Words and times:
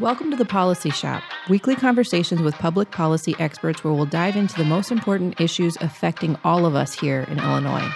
Welcome 0.00 0.30
to 0.30 0.36
the 0.36 0.44
Policy 0.44 0.90
Shop, 0.90 1.24
weekly 1.48 1.74
conversations 1.74 2.40
with 2.40 2.54
public 2.54 2.92
policy 2.92 3.34
experts 3.40 3.82
where 3.82 3.92
we'll 3.92 4.06
dive 4.06 4.36
into 4.36 4.54
the 4.54 4.62
most 4.62 4.92
important 4.92 5.40
issues 5.40 5.76
affecting 5.80 6.38
all 6.44 6.66
of 6.66 6.76
us 6.76 6.94
here 6.94 7.22
in 7.22 7.40
Illinois. 7.40 7.90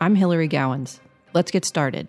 I'm 0.00 0.14
Hilary 0.14 0.48
Gowins. 0.48 1.00
Let's 1.34 1.50
get 1.50 1.66
started. 1.66 2.08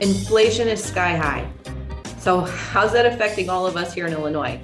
Inflation 0.00 0.68
is 0.68 0.80
sky 0.80 1.16
high. 1.16 1.50
So, 2.18 2.42
how's 2.42 2.92
that 2.92 3.04
affecting 3.04 3.50
all 3.50 3.66
of 3.66 3.76
us 3.76 3.92
here 3.92 4.06
in 4.06 4.12
Illinois? 4.12 4.60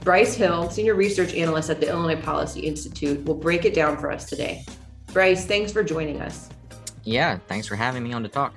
Bryce 0.00 0.34
Hill, 0.34 0.68
Senior 0.70 0.96
Research 0.96 1.34
Analyst 1.34 1.70
at 1.70 1.78
the 1.78 1.88
Illinois 1.88 2.20
Policy 2.20 2.62
Institute, 2.62 3.24
will 3.26 3.36
break 3.36 3.64
it 3.64 3.74
down 3.74 3.96
for 3.96 4.10
us 4.10 4.28
today. 4.28 4.64
Bryce, 5.12 5.46
thanks 5.46 5.70
for 5.70 5.84
joining 5.84 6.20
us. 6.20 6.48
Yeah, 7.04 7.38
thanks 7.46 7.68
for 7.68 7.76
having 7.76 8.02
me 8.02 8.12
on 8.12 8.24
to 8.24 8.28
talk. 8.28 8.54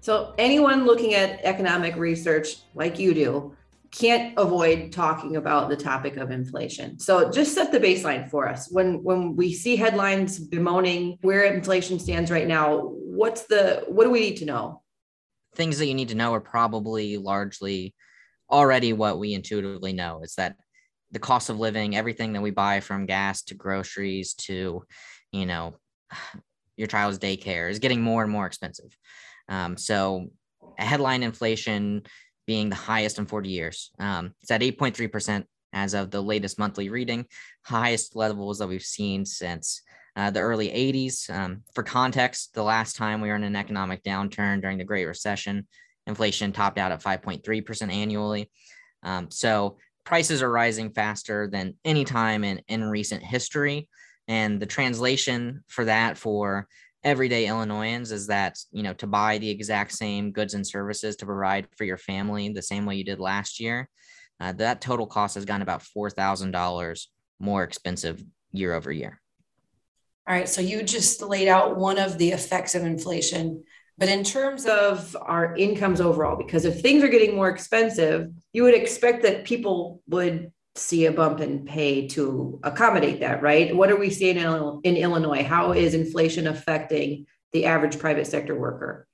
So, 0.00 0.34
anyone 0.38 0.86
looking 0.86 1.14
at 1.14 1.40
economic 1.44 1.96
research 1.96 2.56
like 2.74 2.98
you 2.98 3.12
do 3.12 3.54
can't 3.90 4.32
avoid 4.38 4.92
talking 4.92 5.36
about 5.36 5.68
the 5.68 5.76
topic 5.76 6.16
of 6.16 6.30
inflation. 6.30 6.98
So, 6.98 7.30
just 7.30 7.54
set 7.54 7.70
the 7.70 7.80
baseline 7.80 8.30
for 8.30 8.48
us. 8.48 8.68
When 8.70 9.02
when 9.04 9.36
we 9.36 9.52
see 9.52 9.76
headlines 9.76 10.38
bemoaning 10.38 11.18
where 11.20 11.44
inflation 11.44 11.98
stands 11.98 12.30
right 12.30 12.46
now, 12.46 12.80
what's 12.80 13.42
the 13.42 13.84
what 13.88 14.04
do 14.04 14.10
we 14.10 14.20
need 14.20 14.36
to 14.38 14.46
know? 14.46 14.82
Things 15.54 15.78
that 15.78 15.86
you 15.86 15.94
need 15.94 16.08
to 16.08 16.14
know 16.14 16.32
are 16.32 16.40
probably 16.40 17.18
largely 17.18 17.94
already 18.50 18.92
what 18.92 19.18
we 19.18 19.34
intuitively 19.34 19.92
know 19.92 20.22
is 20.22 20.34
that 20.36 20.56
the 21.12 21.18
cost 21.18 21.50
of 21.50 21.58
living, 21.58 21.96
everything 21.96 22.32
that 22.32 22.40
we 22.40 22.50
buy 22.50 22.80
from 22.80 23.06
gas 23.06 23.42
to 23.42 23.54
groceries 23.54 24.34
to, 24.34 24.82
you 25.32 25.46
know, 25.46 25.74
your 26.76 26.86
child's 26.86 27.18
daycare 27.18 27.68
is 27.70 27.78
getting 27.78 28.00
more 28.00 28.22
and 28.22 28.32
more 28.32 28.46
expensive. 28.46 28.96
Um, 29.50 29.76
so 29.76 30.30
headline 30.78 31.22
inflation 31.22 32.02
being 32.46 32.70
the 32.70 32.76
highest 32.76 33.18
in 33.18 33.26
40 33.26 33.48
years. 33.48 33.90
Um, 33.98 34.34
it's 34.40 34.50
at 34.50 34.62
8.3% 34.62 35.44
as 35.72 35.94
of 35.94 36.10
the 36.10 36.22
latest 36.22 36.58
monthly 36.58 36.88
reading, 36.88 37.26
highest 37.62 38.16
levels 38.16 38.58
that 38.58 38.68
we've 38.68 38.82
seen 38.82 39.24
since 39.24 39.82
uh, 40.16 40.30
the 40.30 40.40
early 40.40 40.68
80s. 40.68 41.30
Um, 41.30 41.62
for 41.74 41.82
context, 41.82 42.54
the 42.54 42.62
last 42.62 42.96
time 42.96 43.20
we 43.20 43.28
were 43.28 43.36
in 43.36 43.44
an 43.44 43.56
economic 43.56 44.02
downturn 44.02 44.60
during 44.60 44.78
the 44.78 44.84
Great 44.84 45.04
Recession, 45.04 45.66
inflation 46.06 46.52
topped 46.52 46.78
out 46.78 46.92
at 46.92 47.02
5.3% 47.02 47.92
annually. 47.92 48.50
Um, 49.02 49.30
so 49.30 49.78
prices 50.04 50.42
are 50.42 50.50
rising 50.50 50.90
faster 50.90 51.48
than 51.48 51.74
any 51.84 52.04
time 52.04 52.42
in, 52.42 52.60
in 52.68 52.84
recent 52.84 53.22
history. 53.22 53.88
And 54.26 54.60
the 54.60 54.66
translation 54.66 55.62
for 55.68 55.84
that 55.84 56.18
for 56.18 56.66
everyday 57.02 57.46
Illinoisans 57.46 58.12
is 58.12 58.26
that, 58.26 58.58
you 58.72 58.82
know, 58.82 58.92
to 58.94 59.06
buy 59.06 59.38
the 59.38 59.48
exact 59.48 59.92
same 59.92 60.32
goods 60.32 60.54
and 60.54 60.66
services 60.66 61.16
to 61.16 61.26
provide 61.26 61.66
for 61.76 61.84
your 61.84 61.96
family 61.96 62.48
the 62.50 62.62
same 62.62 62.86
way 62.86 62.96
you 62.96 63.04
did 63.04 63.20
last 63.20 63.60
year, 63.60 63.88
uh, 64.40 64.52
that 64.52 64.80
total 64.80 65.06
cost 65.06 65.34
has 65.34 65.44
gone 65.44 65.62
about 65.62 65.82
$4,000 65.96 67.06
more 67.38 67.62
expensive 67.62 68.22
year 68.52 68.74
over 68.74 68.92
year. 68.92 69.20
All 70.28 70.34
right. 70.34 70.48
So 70.48 70.60
you 70.60 70.82
just 70.82 71.22
laid 71.22 71.48
out 71.48 71.76
one 71.76 71.98
of 71.98 72.18
the 72.18 72.30
effects 72.30 72.74
of 72.74 72.84
inflation. 72.84 73.64
But 73.98 74.08
in 74.08 74.24
terms 74.24 74.64
of 74.66 75.16
our 75.20 75.54
incomes 75.56 76.00
overall, 76.00 76.36
because 76.36 76.64
if 76.64 76.80
things 76.80 77.02
are 77.02 77.08
getting 77.08 77.34
more 77.34 77.50
expensive, 77.50 78.30
you 78.52 78.62
would 78.62 78.74
expect 78.74 79.22
that 79.22 79.44
people 79.44 80.02
would 80.08 80.52
see 80.80 81.06
a 81.06 81.12
bump 81.12 81.40
in 81.40 81.64
pay 81.64 82.08
to 82.08 82.58
accommodate 82.62 83.20
that, 83.20 83.42
right? 83.42 83.74
What 83.74 83.90
are 83.90 83.96
we 83.96 84.10
seeing 84.10 84.36
in, 84.36 84.80
in 84.84 84.96
Illinois? 84.96 85.44
How 85.44 85.72
is 85.72 85.94
inflation 85.94 86.46
affecting 86.46 87.26
the 87.52 87.66
average 87.66 87.98
private 87.98 88.26
sector 88.26 88.58
worker? 88.58 89.06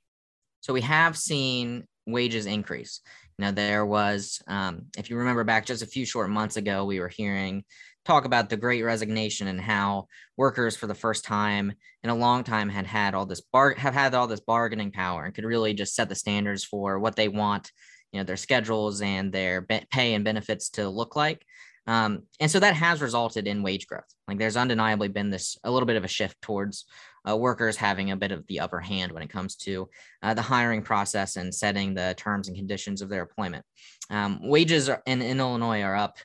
So 0.61 0.73
we 0.73 0.83
have 0.83 1.17
seen 1.17 1.85
wages 2.07 2.47
increase. 2.47 3.01
Now 3.39 3.51
there 3.51 3.85
was, 3.85 4.41
um, 4.47 4.87
if 4.97 5.11
you 5.11 5.17
remember 5.17 5.45
back 5.45 5.67
just 5.67 5.83
a 5.83 5.87
few 5.87 6.07
short 6.07 6.31
months 6.31 6.57
ago, 6.57 6.85
we 6.85 7.01
were 7.01 7.09
hearing 7.09 7.65
talk 8.07 8.25
about 8.25 8.49
the 8.49 8.57
Great 8.57 8.83
Resignation 8.83 9.49
and 9.49 9.61
how 9.61 10.07
workers, 10.37 10.77
for 10.77 10.87
the 10.87 10.95
first 10.95 11.25
time 11.25 11.73
in 12.05 12.11
a 12.11 12.15
long 12.15 12.45
time, 12.45 12.69
had 12.69 12.87
had 12.87 13.15
all 13.15 13.27
this 13.27 13.41
bar 13.41 13.75
have 13.75 13.95
had 13.95 14.15
all 14.15 14.29
this 14.29 14.41
bargaining 14.41 14.93
power 14.93 15.25
and 15.25 15.35
could 15.35 15.45
really 15.45 15.75
just 15.75 15.95
set 15.95 16.09
the 16.09 16.15
standards 16.15 16.65
for 16.65 16.99
what 16.99 17.17
they 17.17 17.29
want 17.29 17.73
you 18.17 18.23
know 18.23 18.25
their 18.25 18.39
schedules 18.39 19.03
and 19.03 19.31
their 19.31 19.61
pay 19.91 20.15
and 20.15 20.25
benefits 20.25 20.71
to 20.71 20.89
look 20.89 21.17
like. 21.17 21.45
Um, 21.87 22.23
and 22.41 22.51
so 22.51 22.59
that 22.61 22.75
has 22.75 23.03
resulted 23.03 23.47
in 23.47 23.63
wage 23.63 23.87
growth. 23.87 24.09
Like 24.27 24.39
there's 24.39 24.57
undeniably 24.57 25.09
been 25.09 25.29
this 25.29 25.59
a 25.65 25.71
little 25.71 25.87
bit 25.87 25.97
of 25.97 26.05
a 26.05 26.09
shift 26.09 26.41
towards 26.41 26.87
uh, 27.29 27.37
workers 27.37 27.77
having 27.77 28.11
a 28.11 28.17
bit 28.17 28.33
of 28.33 28.47
the 28.47 28.61
upper 28.61 28.81
hand 28.81 29.13
when 29.13 29.23
it 29.23 29.29
comes 29.29 29.55
to 29.57 29.89
uh, 30.23 30.33
the 30.33 30.43
hiring 30.43 30.81
process 30.81 31.37
and 31.37 31.55
setting 31.55 31.93
the 31.93 32.15
terms 32.17 32.49
and 32.49 32.57
conditions 32.57 33.03
of 33.03 33.11
their 33.11 33.23
employment. 33.23 33.67
Um, 34.09 34.41
wages 34.43 34.89
in, 35.05 35.21
in 35.21 35.39
illinois 35.39 35.83
are 35.83 35.95
up 35.95 36.17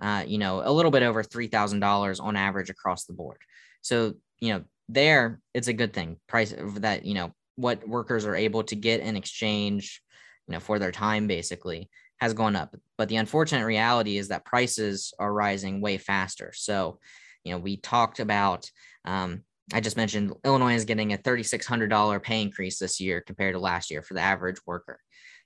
uh, 0.00 0.24
you 0.26 0.38
know 0.38 0.62
a 0.64 0.72
little 0.72 0.90
bit 0.90 1.02
over 1.02 1.22
$3000 1.22 2.20
on 2.22 2.36
average 2.36 2.70
across 2.70 3.04
the 3.04 3.12
board. 3.12 3.38
So 3.82 4.14
you 4.40 4.54
know 4.54 4.64
there 4.88 5.40
it's 5.52 5.68
a 5.68 5.74
good 5.74 5.92
thing. 5.92 6.16
Price 6.26 6.54
that 6.76 7.04
you 7.04 7.12
know 7.12 7.34
what 7.56 7.86
workers 7.86 8.24
are 8.24 8.34
able 8.34 8.64
to 8.64 8.74
get 8.74 9.00
in 9.00 9.16
exchange 9.16 10.00
you 10.48 10.52
know, 10.52 10.60
for 10.60 10.78
their 10.78 10.92
time 10.92 11.26
basically 11.26 11.88
has 12.18 12.34
gone 12.34 12.56
up. 12.56 12.74
But 12.96 13.08
the 13.08 13.16
unfortunate 13.16 13.64
reality 13.64 14.18
is 14.18 14.28
that 14.28 14.44
prices 14.44 15.12
are 15.18 15.32
rising 15.32 15.80
way 15.80 15.98
faster. 15.98 16.52
So, 16.54 16.98
you 17.44 17.52
know, 17.52 17.58
we 17.58 17.76
talked 17.76 18.20
about, 18.20 18.70
um, 19.04 19.42
I 19.72 19.80
just 19.80 19.96
mentioned 19.96 20.32
Illinois 20.44 20.74
is 20.74 20.84
getting 20.84 21.12
a 21.12 21.18
$3,600 21.18 22.22
pay 22.22 22.42
increase 22.42 22.78
this 22.78 23.00
year 23.00 23.20
compared 23.20 23.54
to 23.54 23.60
last 23.60 23.90
year 23.90 24.02
for 24.02 24.14
the 24.14 24.20
average 24.20 24.58
worker. 24.66 25.00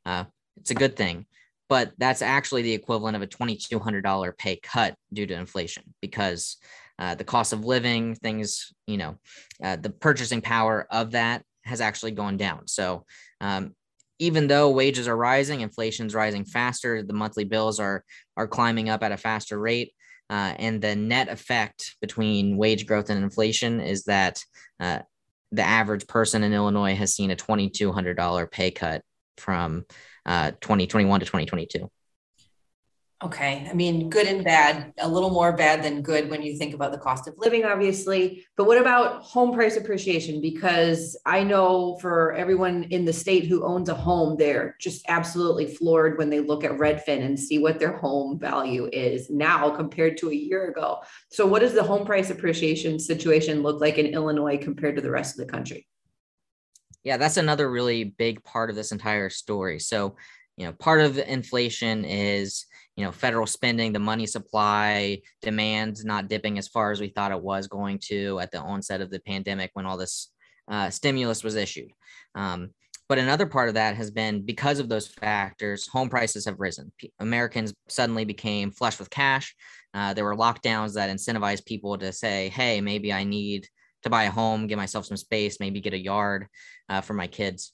Uh, 0.04 0.25
it's 0.60 0.70
a 0.70 0.75
good 0.75 0.97
thing, 0.97 1.26
but 1.69 1.92
that's 1.98 2.22
actually 2.22 2.62
the 2.62 2.72
equivalent 2.72 3.16
of 3.16 3.22
a 3.22 3.26
$2,200 3.26 4.38
pay 4.38 4.56
cut 4.56 4.94
due 5.12 5.26
to 5.26 5.34
inflation 5.34 5.82
because 6.00 6.56
uh, 6.98 7.14
the 7.14 7.25
cost 7.25 7.53
of 7.53 7.64
living, 7.64 8.14
things, 8.16 8.72
you 8.87 8.97
know, 8.97 9.16
uh, 9.62 9.76
the 9.76 9.91
purchasing 9.91 10.41
power 10.41 10.87
of 10.91 11.12
that 11.12 11.44
has 11.64 11.81
actually 11.81 12.10
gone 12.10 12.37
down. 12.37 12.66
So 12.66 13.04
um, 13.41 13.75
even 14.19 14.47
though 14.47 14.71
wages 14.71 15.09
are 15.09 15.17
rising, 15.17 15.61
inflation's 15.61 16.15
rising 16.15 16.45
faster, 16.45 17.03
the 17.03 17.12
monthly 17.12 17.45
bills 17.45 17.79
are 17.79 18.05
are 18.37 18.49
climbing 18.49 18.89
up 18.89 19.03
at 19.03 19.12
a 19.12 19.17
faster 19.17 19.59
rate. 19.59 19.93
Uh, 20.31 20.53
and 20.59 20.83
the 20.83 20.95
net 20.95 21.29
effect 21.29 21.97
between 22.03 22.59
wage 22.59 22.87
growth 22.87 23.09
and 23.09 23.23
inflation 23.23 23.81
is 23.81 24.05
that 24.05 24.45
uh, 24.79 24.99
the 25.53 25.62
average 25.62 26.06
person 26.06 26.43
in 26.43 26.53
Illinois 26.53 26.95
has 26.95 27.15
seen 27.15 27.31
a 27.31 27.37
$2,200 27.37 28.51
pay 28.51 28.71
cut 28.71 29.03
from 29.39 29.84
uh, 30.27 30.50
2021 30.61 31.21
to 31.21 31.27
2022. 31.27 31.91
Okay. 33.21 33.67
I 33.69 33.75
mean, 33.75 34.11
good 34.11 34.29
and 34.29 34.45
bad, 34.45 34.93
a 34.99 35.09
little 35.09 35.31
more 35.31 35.53
bad 35.53 35.83
than 35.83 36.03
good 36.03 36.31
when 36.31 36.41
you 36.41 36.56
think 36.56 36.73
about 36.73 36.93
the 36.93 36.99
cost 36.99 37.27
of 37.27 37.34
living, 37.37 37.65
obviously. 37.65 38.47
But 38.56 38.69
what 38.69 38.81
about 38.81 39.23
home 39.23 39.53
price 39.53 39.77
appreciation? 39.77 40.41
Because 40.41 41.19
I 41.27 41.43
know 41.43 41.99
for 42.01 42.33
everyone 42.34 42.84
in 42.84 43.05
the 43.05 43.12
state 43.12 43.47
who 43.47 43.65
owns 43.65 43.89
a 43.89 43.95
home, 43.95 44.37
they're 44.39 44.77
just 44.81 45.05
absolutely 45.09 45.67
floored 45.67 46.17
when 46.17 46.31
they 46.31 46.39
look 46.39 46.62
at 46.62 46.79
Redfin 46.79 47.25
and 47.25 47.37
see 47.37 47.59
what 47.59 47.81
their 47.81 47.97
home 47.97 48.39
value 48.39 48.89
is 48.93 49.29
now 49.31 49.69
compared 49.71 50.17
to 50.19 50.31
a 50.31 50.35
year 50.35 50.69
ago. 50.69 51.00
So, 51.33 51.45
what 51.45 51.59
does 51.62 51.75
the 51.75 51.83
home 51.83 52.06
price 52.06 52.31
appreciation 52.31 53.00
situation 53.00 53.65
look 53.65 53.81
like 53.81 53.99
in 53.99 54.06
Illinois 54.06 54.59
compared 54.59 54.95
to 54.95 55.03
the 55.03 55.11
rest 55.11 55.37
of 55.37 55.45
the 55.45 55.53
country? 55.53 55.89
Yeah, 57.03 57.17
that's 57.17 57.37
another 57.37 57.69
really 57.69 58.05
big 58.05 58.45
part 58.45 58.71
of 58.71 58.77
this 58.77 58.93
entire 58.93 59.29
story. 59.29 59.81
So, 59.81 60.15
you 60.58 60.66
know, 60.66 60.72
part 60.72 61.00
of 61.00 61.19
inflation 61.19 62.04
is 62.04 62.66
you 62.96 63.04
know 63.04 63.12
federal 63.12 63.46
spending 63.46 63.92
the 63.92 64.00
money 64.00 64.26
supply 64.26 65.20
demand 65.41 66.04
not 66.04 66.28
dipping 66.28 66.58
as 66.58 66.66
far 66.66 66.91
as 66.91 67.00
we 67.00 67.08
thought 67.08 67.30
it 67.30 67.41
was 67.41 67.69
going 67.69 68.00
to 68.06 68.41
at 68.41 68.50
the 68.50 68.60
onset 68.60 69.00
of 69.00 69.08
the 69.08 69.20
pandemic 69.20 69.70
when 69.74 69.86
all 69.86 69.96
this 69.96 70.32
uh, 70.66 70.91
stimulus 70.91 71.44
was 71.44 71.54
issued. 71.54 71.91
Um, 72.34 72.70
but 73.08 73.19
another 73.19 73.46
part 73.46 73.69
of 73.69 73.74
that 73.76 73.96
has 73.96 74.10
been 74.10 74.44
because 74.44 74.80
of 74.80 74.88
those 74.88 75.06
factors 75.06 75.87
home 75.87 76.10
prices 76.10 76.44
have 76.44 76.58
risen. 76.58 76.93
P- 76.99 77.12
americans 77.20 77.72
suddenly 77.88 78.25
became 78.25 78.72
flush 78.72 78.99
with 78.99 79.11
cash. 79.11 79.54
Uh, 79.94 80.12
there 80.12 80.25
were 80.25 80.37
lockdowns 80.37 80.94
that 80.94 81.08
incentivized 81.08 81.66
people 81.66 81.96
to 81.96 82.12
say 82.12 82.49
hey 82.50 82.81
maybe 82.81 83.12
i 83.12 83.25
need 83.25 83.66
to 84.02 84.11
buy 84.11 84.25
a 84.25 84.31
home 84.31 84.66
give 84.66 84.76
myself 84.76 85.06
some 85.06 85.16
space 85.16 85.61
maybe 85.61 85.81
get 85.81 85.94
a 85.94 85.99
yard 85.99 86.46
uh, 86.88 87.00
for 87.00 87.14
my 87.14 87.26
kids 87.26 87.72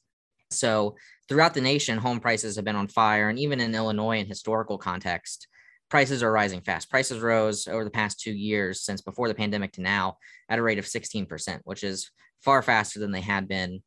so 0.51 0.97
throughout 1.29 1.55
the 1.55 1.61
nation, 1.61 1.99
home 1.99 2.21
prices 2.21 2.57
have 2.57 2.65
been 2.65 2.77
on 2.77 2.89
fire. 2.89 3.29
And 3.29 3.39
even 3.39 3.61
in 3.61 3.75
Illinois, 3.75 4.19
in 4.19 4.27
historical 4.27 4.79
context, 4.79 5.49
prices 5.89 6.23
are 6.23 6.33
rising 6.33 6.61
fast. 6.61 6.91
Prices 6.91 7.21
rose 7.21 7.69
over 7.69 7.85
the 7.85 7.91
past 7.91 8.21
two 8.21 8.33
years 8.33 8.83
since 8.83 9.01
before 9.01 9.29
the 9.29 9.35
pandemic 9.35 9.73
to 9.73 9.83
now 9.83 10.17
at 10.49 10.59
a 10.59 10.63
rate 10.63 10.79
of 10.79 10.85
16%, 10.85 11.61
which 11.65 11.85
is 11.85 12.11
far 12.41 12.63
faster 12.63 12.99
than 13.01 13.13
they 13.13 13.21
had 13.21 13.49
been 13.49 13.83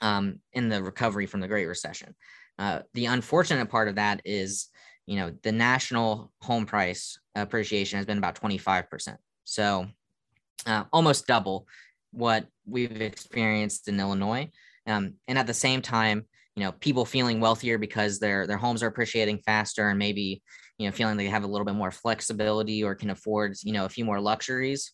um, 0.00 0.40
in 0.52 0.68
the 0.68 0.82
recovery 0.82 1.26
from 1.26 1.40
the 1.40 1.48
Great 1.48 1.66
Recession. 1.66 2.14
Uh, 2.58 2.80
the 2.94 3.06
unfortunate 3.06 3.70
part 3.70 3.88
of 3.88 3.96
that 3.96 4.20
is, 4.24 4.68
you 5.06 5.16
know, 5.16 5.32
the 5.42 5.52
national 5.52 6.30
home 6.42 6.66
price 6.66 7.18
appreciation 7.34 7.96
has 7.96 8.06
been 8.06 8.18
about 8.18 8.40
25%. 8.40 9.16
So 9.44 9.86
uh, 10.66 10.84
almost 10.92 11.26
double 11.26 11.66
what 12.12 12.46
we've 12.66 13.00
experienced 13.00 13.88
in 13.88 13.98
Illinois. 13.98 14.50
Um, 14.86 15.14
and 15.28 15.38
at 15.38 15.46
the 15.46 15.54
same 15.54 15.82
time, 15.82 16.26
you 16.56 16.64
know 16.64 16.72
people 16.72 17.04
feeling 17.04 17.40
wealthier 17.40 17.78
because 17.78 18.18
their 18.18 18.46
their 18.46 18.58
homes 18.58 18.82
are 18.82 18.88
appreciating 18.88 19.38
faster 19.38 19.88
and 19.88 19.98
maybe 19.98 20.42
you 20.78 20.86
know 20.86 20.92
feeling 20.92 21.16
they 21.16 21.26
have 21.26 21.44
a 21.44 21.46
little 21.46 21.64
bit 21.64 21.74
more 21.74 21.90
flexibility 21.90 22.82
or 22.82 22.94
can 22.94 23.10
afford 23.10 23.54
you 23.62 23.72
know 23.72 23.84
a 23.84 23.88
few 23.88 24.04
more 24.04 24.20
luxuries 24.20 24.92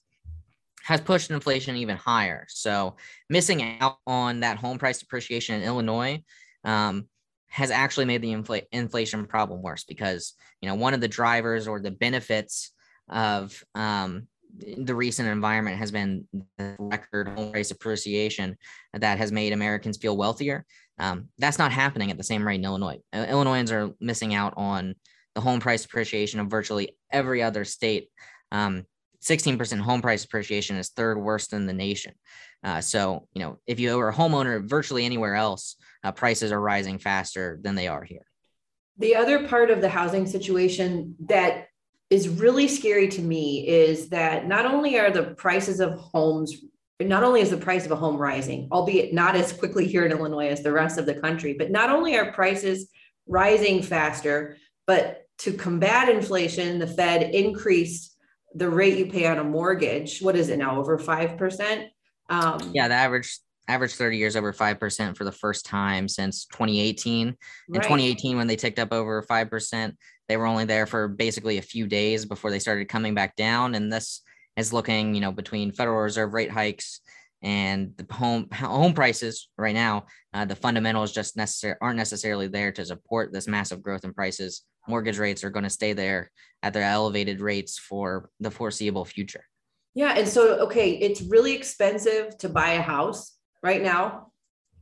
has 0.85 1.01
pushed 1.01 1.33
inflation 1.33 1.75
even 1.75 1.97
higher. 1.97 2.47
So 2.49 2.95
missing 3.29 3.77
out 3.81 3.99
on 4.07 4.41
that 4.41 4.57
home 4.57 4.79
price 4.79 5.03
appreciation 5.03 5.57
in 5.57 5.63
illinois 5.63 6.23
um, 6.63 7.09
has 7.49 7.73
actually 7.73 8.05
made 8.05 8.23
the 8.23 8.33
infl- 8.33 8.63
inflation 8.71 9.27
problem 9.27 9.63
worse 9.63 9.83
because 9.83 10.35
you 10.61 10.69
know 10.69 10.77
one 10.77 10.95
of 10.95 11.01
the 11.01 11.09
drivers 11.09 11.67
or 11.67 11.81
the 11.81 11.91
benefits 11.91 12.71
of 13.09 13.65
um, 13.75 14.29
the 14.59 14.95
recent 14.95 15.29
environment 15.29 15.77
has 15.77 15.91
been 15.91 16.27
the 16.59 16.77
record 16.79 17.29
home 17.29 17.53
price 17.53 17.71
appreciation 17.71 18.57
that 18.93 19.19
has 19.19 19.33
made 19.33 19.53
Americans 19.53 19.97
feel 19.97 20.17
wealthier. 20.17 20.65
Um, 20.99 21.29
that's 21.39 21.59
not 21.59 21.73
happening 21.73 22.11
at 22.11 22.17
the 22.17 22.25
same 22.25 22.47
rate 22.47 22.57
in 22.57 22.65
Illinois. 22.65 22.99
Uh, 23.13 23.27
Illinoisans 23.29 23.73
are 23.73 23.91
missing 24.01 24.35
out 24.35 24.55
on 24.57 24.95
the 25.35 25.41
home 25.41 25.61
price 25.61 25.85
appreciation 25.85 26.41
of 26.41 26.49
virtually 26.49 26.97
every 27.13 27.43
other 27.43 27.65
state. 27.65 28.09
Um, 28.51 28.85
16% 29.23 29.81
home 29.81 30.03
price 30.03 30.25
appreciation 30.25 30.77
is 30.77 30.91
third 30.91 31.19
worst 31.19 31.53
in 31.53 31.67
the 31.67 31.73
nation. 31.73 32.15
Uh, 32.63 32.81
so, 32.81 33.29
you 33.35 33.43
know, 33.43 33.59
if 33.67 33.79
you 33.79 33.99
are 33.99 34.09
a 34.09 34.15
homeowner 34.15 34.67
virtually 34.67 35.05
anywhere 35.05 35.35
else, 35.35 35.77
uh, 36.05 36.13
prices 36.13 36.53
are 36.53 36.61
rising 36.61 36.99
faster 36.99 37.59
than 37.63 37.75
they 37.75 37.89
are 37.89 38.05
here. 38.05 38.25
The 38.99 39.17
other 39.17 39.47
part 39.47 39.71
of 39.71 39.81
the 39.81 39.89
housing 39.89 40.27
situation 40.27 41.17
that 41.29 41.67
is 42.11 42.29
really 42.29 42.69
scary 42.69 43.09
to 43.09 43.23
me 43.23 43.67
is 43.67 44.09
that 44.11 44.47
not 44.47 44.65
only 44.65 44.99
are 44.99 45.11
the 45.11 45.35
prices 45.35 45.81
of 45.81 45.95
homes 45.95 46.55
not 46.99 47.23
only 47.23 47.43
is 47.43 47.51
the 47.51 47.57
price 47.59 47.85
of 47.85 47.91
a 47.91 47.97
home 47.97 48.17
rising 48.17 48.69
albeit 48.73 49.13
not 49.13 49.37
as 49.37 49.53
quickly 49.53 49.87
here 49.87 50.07
in 50.07 50.13
illinois 50.13 50.49
as 50.49 50.63
the 50.63 50.73
rest 50.73 50.99
of 50.99 51.07
the 51.07 51.15
country 51.15 51.55
but 51.59 51.71
not 51.71 51.91
only 51.91 52.17
are 52.17 52.33
prices 52.33 52.89
rising 53.27 53.83
faster 53.83 54.57
but 54.87 55.25
to 55.39 55.53
combat 55.53 56.09
inflation 56.09 56.79
the 56.79 56.87
fed 56.87 57.35
increased 57.35 58.17
the 58.55 58.69
rate 58.69 58.97
you 58.97 59.07
pay 59.07 59.27
on 59.27 59.39
a 59.39 59.45
mortgage 59.45 60.21
what 60.21 60.37
is 60.37 60.49
it 60.49 60.59
now 60.59 60.79
over 60.79 60.99
5% 60.99 61.89
um, 62.31 62.71
yeah 62.73 62.89
the 62.89 62.95
average 62.95 63.39
average 63.69 63.95
30 63.95 64.17
years 64.17 64.37
over 64.37 64.53
5% 64.53 65.17
for 65.17 65.25
the 65.25 65.33
first 65.33 65.67
time 65.67 66.09
since 66.09 66.47
2018 66.47 67.29
in 67.29 67.37
2018 67.75 68.37
when 68.37 68.47
they 68.47 68.57
ticked 68.57 68.79
up 68.79 68.93
over 68.93 69.23
5% 69.23 69.93
they 70.29 70.37
were 70.37 70.47
only 70.47 70.65
there 70.65 70.87
for 70.87 71.09
basically 71.09 71.59
a 71.59 71.63
few 71.63 71.87
days 71.87 72.25
before 72.25 72.51
they 72.51 72.59
started 72.59 72.89
coming 72.89 73.15
back 73.15 73.37
down. 73.37 73.75
And 73.75 73.93
this 73.93 74.23
is 74.57 74.73
looking, 74.73 75.15
you 75.15 75.21
know, 75.21 75.33
between 75.33 75.73
Federal 75.73 76.01
Reserve 76.01 76.35
rate 76.35 76.51
hikes 76.51 77.01
and 77.43 77.93
the 77.97 78.13
home 78.13 78.49
home 78.53 78.95
prices 78.95 79.49
right 79.57 79.75
now, 79.75 80.07
uh, 80.33 80.45
the 80.45 80.57
fundamentals 80.57 81.13
just 81.13 81.37
necessar- 81.37 81.77
aren't 81.81 81.99
necessarily 81.99 82.49
there 82.49 82.73
to 82.73 82.85
support 82.85 83.33
this 83.33 83.47
massive 83.47 83.83
growth 83.83 84.05
in 84.05 84.15
prices. 84.15 84.63
Mortgage 84.89 85.19
rates 85.19 85.45
are 85.45 85.51
going 85.51 85.65
to 85.65 85.71
stay 85.71 85.93
there 85.93 86.31
at 86.63 86.73
their 86.73 86.83
elevated 86.83 87.41
rates 87.41 87.79
for 87.79 88.31
the 88.41 88.51
foreseeable 88.51 89.05
future. 89.05 89.45
Yeah, 89.95 90.15
and 90.17 90.29
so 90.29 90.59
okay, 90.67 90.93
it's 90.93 91.23
really 91.23 91.55
expensive 91.55 92.37
to 92.39 92.49
buy 92.49 92.73
a 92.73 92.83
house 92.83 93.36
right 93.67 93.83
now, 93.83 94.31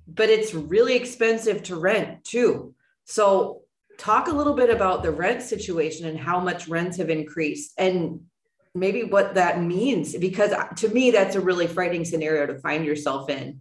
but 0.06 0.28
it's 0.28 0.52
really 0.52 0.94
expensive 0.94 1.62
to 1.64 1.76
rent 1.76 2.22
too. 2.22 2.74
So 3.06 3.62
talk 3.96 4.28
a 4.28 4.32
little 4.32 4.52
bit 4.54 4.68
about 4.68 5.02
the 5.02 5.10
rent 5.10 5.42
situation 5.42 6.06
and 6.06 6.18
how 6.18 6.38
much 6.38 6.68
rents 6.68 6.98
have 6.98 7.08
increased 7.08 7.72
and 7.78 8.20
maybe 8.74 9.04
what 9.04 9.34
that 9.34 9.62
means 9.62 10.16
because 10.16 10.52
to 10.76 10.88
me 10.88 11.12
that's 11.12 11.36
a 11.36 11.40
really 11.40 11.68
frightening 11.68 12.04
scenario 12.04 12.44
to 12.44 12.58
find 12.58 12.84
yourself 12.84 13.30
in 13.30 13.60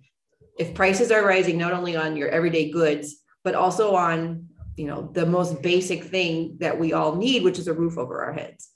if 0.58 0.74
prices 0.74 1.12
are 1.12 1.24
rising 1.24 1.56
not 1.56 1.72
only 1.72 1.96
on 1.96 2.18
your 2.18 2.30
everyday 2.30 2.72
goods 2.72 3.18
but 3.44 3.54
also 3.54 3.94
on 3.94 4.48
you 4.76 4.88
know 4.88 5.12
the 5.14 5.26
most 5.26 5.62
basic 5.62 6.04
thing 6.06 6.58
that 6.60 6.80
we 6.80 6.94
all 6.94 7.16
need 7.16 7.44
which 7.44 7.60
is 7.60 7.68
a 7.68 7.74
roof 7.74 7.96
over 8.00 8.24
our 8.24 8.34
heads 8.34 8.72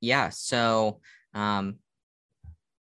yeah 0.00 0.30
so 0.30 0.98
um, 1.34 1.76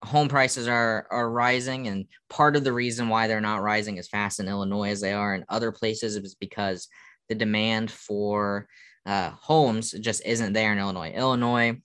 home 0.06 0.28
prices 0.28 0.68
are 0.68 1.08
are 1.12 1.30
rising 1.30 1.88
and 1.88 2.06
part 2.30 2.56
of 2.56 2.64
the 2.64 2.74
reason 2.74 3.10
why 3.10 3.28
they're 3.28 3.42
not 3.42 3.62
rising 3.62 4.00
as 4.00 4.08
fast 4.08 4.40
in 4.40 4.48
illinois 4.48 4.90
as 4.90 5.02
they 5.02 5.14
are 5.14 5.36
in 5.36 5.44
other 5.50 5.72
places 5.72 6.16
is 6.16 6.36
because 6.36 6.88
the 7.30 7.36
demand 7.36 7.92
for 7.92 8.68
uh, 9.06 9.32
homes 9.32 9.92
just 9.92 10.26
isn't 10.26 10.54
there 10.54 10.72
in 10.72 10.80
Illinois. 10.80 11.12
Illinois, 11.12 11.80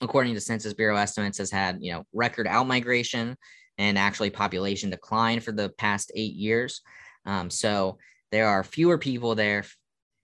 according 0.00 0.34
to 0.34 0.40
Census 0.40 0.74
Bureau 0.74 0.96
estimates, 0.96 1.38
has 1.38 1.50
had 1.50 1.78
you 1.80 1.92
know 1.92 2.04
record 2.12 2.46
outmigration 2.46 3.36
and 3.78 3.98
actually 3.98 4.30
population 4.30 4.90
decline 4.90 5.40
for 5.40 5.52
the 5.52 5.70
past 5.70 6.12
eight 6.14 6.34
years. 6.34 6.82
Um, 7.24 7.50
so 7.50 7.98
there 8.30 8.48
are 8.48 8.64
fewer 8.64 8.98
people 8.98 9.34
there, 9.34 9.64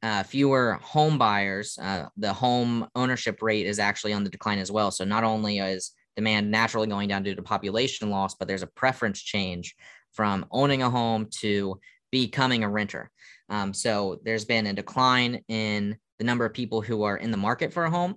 uh, 0.02 0.22
fewer 0.24 0.78
home 0.82 1.18
buyers. 1.18 1.78
Uh, 1.80 2.06
the 2.16 2.32
home 2.32 2.88
ownership 2.94 3.40
rate 3.40 3.66
is 3.66 3.78
actually 3.78 4.12
on 4.12 4.24
the 4.24 4.30
decline 4.30 4.58
as 4.58 4.70
well. 4.70 4.90
So 4.90 5.04
not 5.04 5.24
only 5.24 5.58
is 5.58 5.92
demand 6.16 6.50
naturally 6.50 6.86
going 6.86 7.08
down 7.08 7.22
due 7.22 7.34
to 7.34 7.42
population 7.42 8.10
loss, 8.10 8.34
but 8.34 8.48
there's 8.48 8.62
a 8.62 8.68
preference 8.68 9.20
change 9.20 9.76
from 10.12 10.46
owning 10.50 10.82
a 10.82 10.90
home 10.90 11.28
to 11.40 11.78
becoming 12.10 12.64
a 12.64 12.68
renter. 12.68 13.10
Um, 13.48 13.72
so 13.74 14.20
there's 14.24 14.44
been 14.44 14.66
a 14.66 14.72
decline 14.72 15.42
in 15.48 15.96
the 16.18 16.24
number 16.24 16.44
of 16.44 16.54
people 16.54 16.80
who 16.80 17.02
are 17.04 17.16
in 17.16 17.30
the 17.30 17.36
market 17.36 17.72
for 17.72 17.84
a 17.84 17.90
home. 17.90 18.16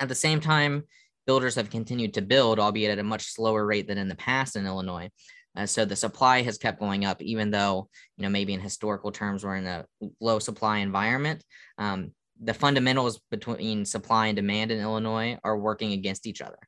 At 0.00 0.08
the 0.08 0.14
same 0.14 0.40
time, 0.40 0.84
builders 1.26 1.54
have 1.54 1.70
continued 1.70 2.14
to 2.14 2.22
build, 2.22 2.58
albeit 2.58 2.90
at 2.90 2.98
a 2.98 3.04
much 3.04 3.26
slower 3.26 3.64
rate 3.64 3.86
than 3.86 3.98
in 3.98 4.08
the 4.08 4.16
past 4.16 4.56
in 4.56 4.66
Illinois. 4.66 5.10
Uh, 5.56 5.66
so 5.66 5.84
the 5.84 5.96
supply 5.96 6.42
has 6.42 6.58
kept 6.58 6.80
going 6.80 7.04
up, 7.04 7.20
even 7.22 7.50
though 7.50 7.88
you 8.16 8.22
know 8.22 8.30
maybe 8.30 8.54
in 8.54 8.60
historical 8.60 9.12
terms 9.12 9.44
we're 9.44 9.56
in 9.56 9.66
a 9.66 9.84
low 10.20 10.38
supply 10.38 10.78
environment. 10.78 11.44
Um, 11.78 12.12
the 12.42 12.54
fundamentals 12.54 13.20
between 13.30 13.84
supply 13.84 14.26
and 14.26 14.36
demand 14.36 14.70
in 14.70 14.80
Illinois 14.80 15.38
are 15.44 15.56
working 15.56 15.92
against 15.92 16.26
each 16.26 16.40
other. 16.40 16.58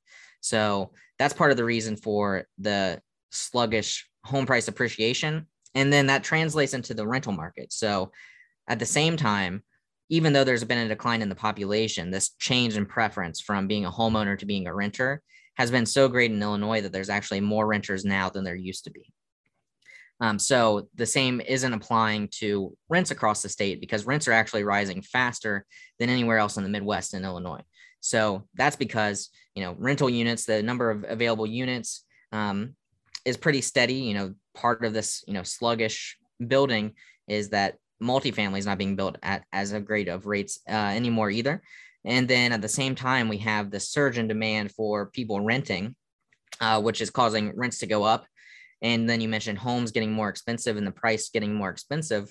So 0.40 0.92
that's 1.18 1.34
part 1.34 1.50
of 1.50 1.56
the 1.56 1.64
reason 1.64 1.96
for 1.96 2.46
the 2.58 3.00
sluggish 3.30 4.08
home 4.24 4.46
price 4.46 4.68
appreciation 4.68 5.46
and 5.74 5.92
then 5.92 6.06
that 6.06 6.24
translates 6.24 6.74
into 6.74 6.94
the 6.94 7.06
rental 7.06 7.32
market. 7.32 7.72
So 7.72 8.12
at 8.68 8.78
the 8.78 8.86
same 8.86 9.16
time, 9.16 9.62
even 10.08 10.32
though 10.32 10.44
there's 10.44 10.64
been 10.64 10.78
a 10.78 10.88
decline 10.88 11.22
in 11.22 11.28
the 11.28 11.34
population, 11.34 12.10
this 12.10 12.30
change 12.38 12.76
in 12.76 12.86
preference 12.86 13.40
from 13.40 13.66
being 13.66 13.84
a 13.84 13.90
homeowner 13.90 14.38
to 14.38 14.46
being 14.46 14.66
a 14.66 14.74
renter 14.74 15.22
has 15.56 15.70
been 15.70 15.86
so 15.86 16.08
great 16.08 16.30
in 16.30 16.42
Illinois 16.42 16.80
that 16.80 16.92
there's 16.92 17.08
actually 17.08 17.40
more 17.40 17.66
renters 17.66 18.04
now 18.04 18.28
than 18.28 18.44
there 18.44 18.54
used 18.54 18.84
to 18.84 18.90
be. 18.90 19.12
Um, 20.20 20.38
so 20.38 20.88
the 20.94 21.06
same 21.06 21.40
isn't 21.40 21.72
applying 21.72 22.28
to 22.38 22.76
rents 22.88 23.10
across 23.10 23.42
the 23.42 23.48
state 23.48 23.80
because 23.80 24.06
rents 24.06 24.28
are 24.28 24.32
actually 24.32 24.64
rising 24.64 25.02
faster 25.02 25.66
than 25.98 26.08
anywhere 26.08 26.38
else 26.38 26.56
in 26.56 26.62
the 26.62 26.68
Midwest 26.68 27.14
and 27.14 27.24
Illinois. 27.24 27.62
So 28.00 28.46
that's 28.54 28.76
because 28.76 29.30
you 29.54 29.62
know 29.62 29.74
rental 29.78 30.10
units, 30.10 30.44
the 30.44 30.62
number 30.62 30.90
of 30.90 31.04
available 31.08 31.46
units 31.46 32.04
um, 32.32 32.74
is 33.24 33.36
pretty 33.36 33.60
steady. 33.60 33.94
You 33.94 34.14
know, 34.14 34.34
part 34.54 34.84
of 34.84 34.92
this, 34.92 35.24
you 35.26 35.34
know, 35.34 35.42
sluggish 35.42 36.16
building 36.46 36.92
is 37.26 37.50
that 37.50 37.76
multifamily 38.02 38.58
is 38.58 38.66
not 38.66 38.78
being 38.78 38.96
built 38.96 39.16
at 39.22 39.44
as 39.52 39.72
a 39.72 39.80
great 39.80 40.08
of 40.08 40.26
rates 40.26 40.60
uh, 40.68 40.72
anymore 40.72 41.30
either. 41.30 41.62
And 42.04 42.28
then 42.28 42.52
at 42.52 42.60
the 42.60 42.68
same 42.68 42.94
time, 42.94 43.28
we 43.28 43.38
have 43.38 43.70
the 43.70 43.80
surge 43.80 44.18
in 44.18 44.28
demand 44.28 44.72
for 44.72 45.06
people 45.06 45.40
renting, 45.40 45.96
uh, 46.60 46.80
which 46.82 47.00
is 47.00 47.10
causing 47.10 47.56
rents 47.56 47.78
to 47.78 47.86
go 47.86 48.04
up. 48.04 48.26
And 48.84 49.10
then 49.10 49.20
you 49.20 49.28
mentioned 49.28 49.58
homes 49.58 49.90
getting 49.90 50.12
more 50.12 50.28
expensive 50.28 50.76
and 50.76 50.86
the 50.86 50.92
price 50.92 51.30
getting 51.30 51.54
more 51.54 51.70
expensive. 51.70 52.30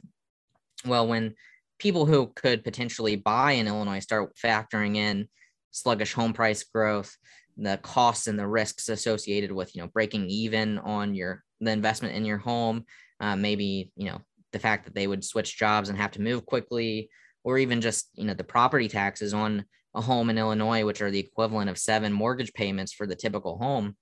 Well, 0.85 1.07
when 1.07 1.33
people 1.79 2.05
who 2.05 2.27
could 2.35 2.63
potentially 2.63 3.17
buy 3.17 3.53
in 3.53 3.67
Illinois 3.67 3.99
start 3.99 4.35
factoring 4.35 4.95
in 4.95 5.27
sluggish 5.71 6.13
home 6.13 6.31
price 6.31 6.63
growth, 6.63 7.17
the 7.57 7.77
costs 7.81 8.27
and 8.27 8.37
the 8.37 8.47
risks 8.47 8.89
associated 8.89 9.51
with 9.51 9.75
you 9.75 9.81
know 9.81 9.87
breaking 9.87 10.27
even 10.27 10.79
on 10.79 11.13
your 11.13 11.43
the 11.61 11.71
investment 11.71 12.15
in 12.15 12.25
your 12.25 12.37
home 12.37 12.83
uh, 13.19 13.35
maybe 13.35 13.91
you 13.95 14.09
know 14.09 14.19
the 14.51 14.59
fact 14.59 14.85
that 14.85 14.95
they 14.95 15.07
would 15.07 15.23
switch 15.23 15.57
jobs 15.57 15.89
and 15.89 15.97
have 15.97 16.11
to 16.11 16.21
move 16.21 16.45
quickly 16.45 17.09
or 17.43 17.57
even 17.57 17.81
just 17.81 18.09
you 18.15 18.25
know 18.25 18.33
the 18.33 18.43
property 18.43 18.87
taxes 18.87 19.33
on 19.33 19.63
a 19.95 20.01
home 20.01 20.29
in 20.29 20.37
illinois 20.37 20.83
which 20.83 21.01
are 21.01 21.11
the 21.11 21.19
equivalent 21.19 21.69
of 21.69 21.77
seven 21.77 22.11
mortgage 22.11 22.53
payments 22.53 22.91
for 22.91 23.05
the 23.05 23.15
typical 23.15 23.57
home 23.57 23.95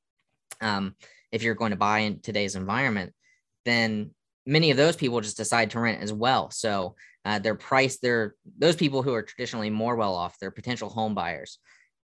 um, 0.61 0.95
if 1.31 1.43
you're 1.43 1.55
going 1.55 1.71
to 1.71 1.77
buy 1.77 1.99
in 1.99 2.19
today's 2.21 2.55
environment 2.55 3.13
then 3.65 4.11
many 4.45 4.71
of 4.71 4.77
those 4.77 4.95
people 4.95 5.21
just 5.21 5.37
decide 5.37 5.69
to 5.69 5.79
rent 5.79 6.01
as 6.01 6.13
well 6.13 6.49
so 6.51 6.95
uh, 7.25 7.39
their 7.39 7.55
price 7.55 7.99
they're 7.99 8.35
those 8.57 8.75
people 8.75 9.03
who 9.03 9.13
are 9.13 9.21
traditionally 9.21 9.69
more 9.69 9.95
well 9.95 10.15
off 10.15 10.37
they're 10.39 10.51
potential 10.51 10.89
home 10.89 11.13
buyers 11.13 11.59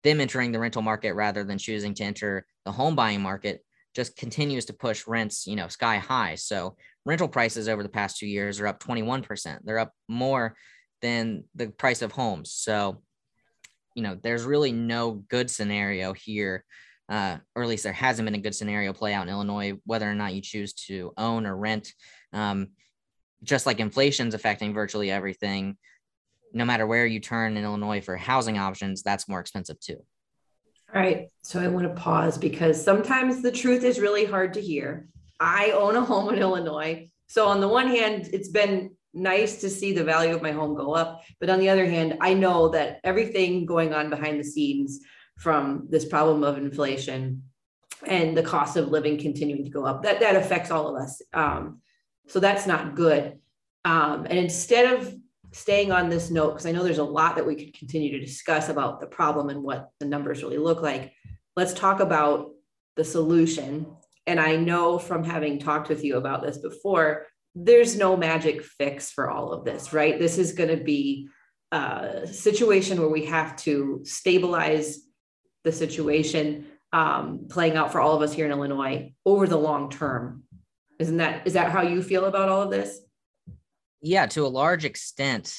them 0.04 0.22
entering 0.22 0.52
the 0.52 0.60
rental 0.60 0.82
market 0.82 1.14
rather 1.14 1.44
than 1.44 1.58
choosing 1.58 1.94
to 1.96 2.04
enter 2.04 2.46
the 2.64 2.72
home 2.72 2.96
buying 2.96 3.22
market 3.22 3.62
just 3.96 4.16
continues 4.18 4.66
to 4.66 4.74
push 4.74 5.08
rents, 5.08 5.48
you 5.48 5.56
know, 5.56 5.68
sky 5.68 5.98
high. 5.98 6.36
So 6.36 6.76
rental 7.06 7.28
prices 7.28 7.68
over 7.68 7.82
the 7.82 7.90
past 7.90 8.18
two 8.18 8.28
years 8.28 8.60
are 8.60 8.68
up 8.68 8.84
21%. 8.84 9.60
They're 9.64 9.80
up 9.80 9.94
more 10.08 10.56
than 11.02 11.46
the 11.56 11.68
price 11.70 12.02
of 12.02 12.12
homes. 12.12 12.52
So, 12.52 13.02
you 13.96 14.04
know, 14.04 14.18
there's 14.22 14.44
really 14.44 14.74
no 14.74 15.12
good 15.12 15.50
scenario 15.50 16.14
here, 16.14 16.66
uh, 17.10 17.38
or 17.56 17.64
at 17.64 17.70
least 17.70 17.84
there 17.84 17.94
hasn't 17.94 18.26
been 18.26 18.36
a 18.36 18.40
good 18.40 18.56
scenario 18.56 18.94
play 18.94 19.14
out 19.14 19.24
in 19.24 19.34
Illinois, 19.34 19.74
whether 19.86 20.10
or 20.10 20.16
not 20.16 20.34
you 20.34 20.42
choose 20.42 20.74
to 20.74 21.14
own 21.18 21.46
or 21.46 21.56
rent. 21.56 21.94
Um, 22.34 22.70
just 23.44 23.66
like 23.66 23.80
inflation's 23.80 24.34
affecting 24.34 24.74
virtually 24.74 25.12
everything, 25.12 25.78
no 26.54 26.66
matter 26.66 26.88
where 26.88 27.06
you 27.06 27.20
turn 27.20 27.58
in 27.58 27.64
Illinois 27.64 28.02
for 28.02 28.18
housing 28.18 28.58
options, 28.58 29.04
that's 29.04 29.28
more 29.28 29.40
expensive 29.40 29.80
too. 29.80 29.98
All 30.94 31.02
right. 31.02 31.28
So 31.44 31.60
I 31.60 31.68
want 31.68 31.88
to 31.88 32.02
pause 32.02 32.38
because 32.38 32.82
sometimes 32.82 33.42
the 33.42 33.52
truth 33.52 33.84
is 33.84 34.00
really 34.00 34.26
hard 34.26 34.54
to 34.54 34.62
hear. 34.62 35.08
I 35.40 35.72
own 35.72 35.96
a 35.96 36.02
home 36.02 36.34
in 36.34 36.40
Illinois. 36.40 37.10
So 37.28 37.48
on 37.48 37.60
the 37.60 37.68
one 37.68 37.88
hand, 37.88 38.30
it's 38.32 38.48
been 38.50 38.92
nice 39.14 39.62
to 39.62 39.70
see 39.70 39.94
the 39.94 40.04
value 40.04 40.34
of 40.34 40.42
my 40.42 40.52
home 40.52 40.76
go 40.76 40.94
up. 40.94 41.24
But 41.40 41.50
on 41.50 41.60
the 41.60 41.70
other 41.70 41.86
hand, 41.86 42.18
I 42.22 42.34
know 42.34 42.70
that 42.70 43.00
everything 43.04 43.66
going 43.66 43.94
on 43.94 44.10
behind 44.10 44.40
the 44.40 44.44
scenes 44.44 45.02
from 45.38 45.88
this 45.90 46.06
problem 46.06 46.44
of 46.44 46.58
inflation 46.58 47.44
and 48.06 48.38
the 48.38 48.44
cost 48.44 48.78
of 48.78 48.90
living 48.90 49.18
continuing 49.18 49.64
to 49.64 49.70
go 49.70 49.86
up, 49.86 50.04
that, 50.04 50.20
that 50.20 50.36
affects 50.36 50.72
all 50.72 50.96
of 50.96 51.02
us. 51.02 51.22
Um, 51.34 51.82
so 52.28 52.40
that's 52.40 52.68
not 52.68 52.96
good. 52.96 53.40
Um, 53.84 54.26
and 54.26 54.38
instead 54.38 54.98
of 54.98 55.14
staying 55.52 55.92
on 55.92 56.10
this 56.10 56.30
note, 56.30 56.52
because 56.52 56.66
I 56.66 56.72
know 56.72 56.84
there's 56.84 56.98
a 56.98 57.04
lot 57.04 57.36
that 57.36 57.46
we 57.46 57.56
could 57.56 57.78
continue 57.78 58.12
to 58.12 58.20
discuss 58.20 58.70
about 58.70 59.00
the 59.00 59.08
problem 59.08 59.50
and 59.50 59.64
what 59.64 59.90
the 60.00 60.06
numbers 60.06 60.44
really 60.44 60.58
look 60.58 60.82
like, 60.82 61.14
let's 61.56 61.74
talk 61.74 62.00
about 62.00 62.52
the 62.96 63.04
solution. 63.04 63.86
And 64.28 64.40
I 64.40 64.56
know 64.56 64.98
from 64.98 65.24
having 65.24 65.60
talked 65.60 65.88
with 65.88 66.04
you 66.04 66.18
about 66.18 66.44
this 66.44 66.58
before, 66.58 67.28
there's 67.54 67.96
no 67.96 68.18
magic 68.18 68.64
fix 68.64 69.12
for 69.12 69.30
all 69.30 69.54
of 69.54 69.64
this, 69.64 69.94
right? 69.94 70.20
This 70.20 70.38
is 70.38 70.52
going 70.52 70.78
to 70.78 70.84
be 70.84 71.30
a 71.72 72.28
situation 72.28 73.00
where 73.00 73.10
we 73.10 73.26
have 73.26 73.56
to 73.58 74.02
stabilize 74.04 75.05
the 75.66 75.72
situation 75.72 76.68
um, 76.94 77.48
playing 77.50 77.76
out 77.76 77.92
for 77.92 78.00
all 78.00 78.16
of 78.16 78.22
us 78.22 78.32
here 78.32 78.46
in 78.46 78.52
Illinois 78.52 79.14
over 79.26 79.48
the 79.48 79.58
long 79.58 79.90
term. 79.90 80.44
Isn't 80.98 81.18
that 81.18 81.46
is 81.46 81.54
that 81.54 81.72
how 81.72 81.82
you 81.82 82.02
feel 82.02 82.24
about 82.24 82.48
all 82.48 82.62
of 82.62 82.72
this? 82.72 83.02
Yeah, 84.02 84.28
to 84.28 84.46
a 84.46 84.48
large 84.48 84.86
extent, 84.86 85.58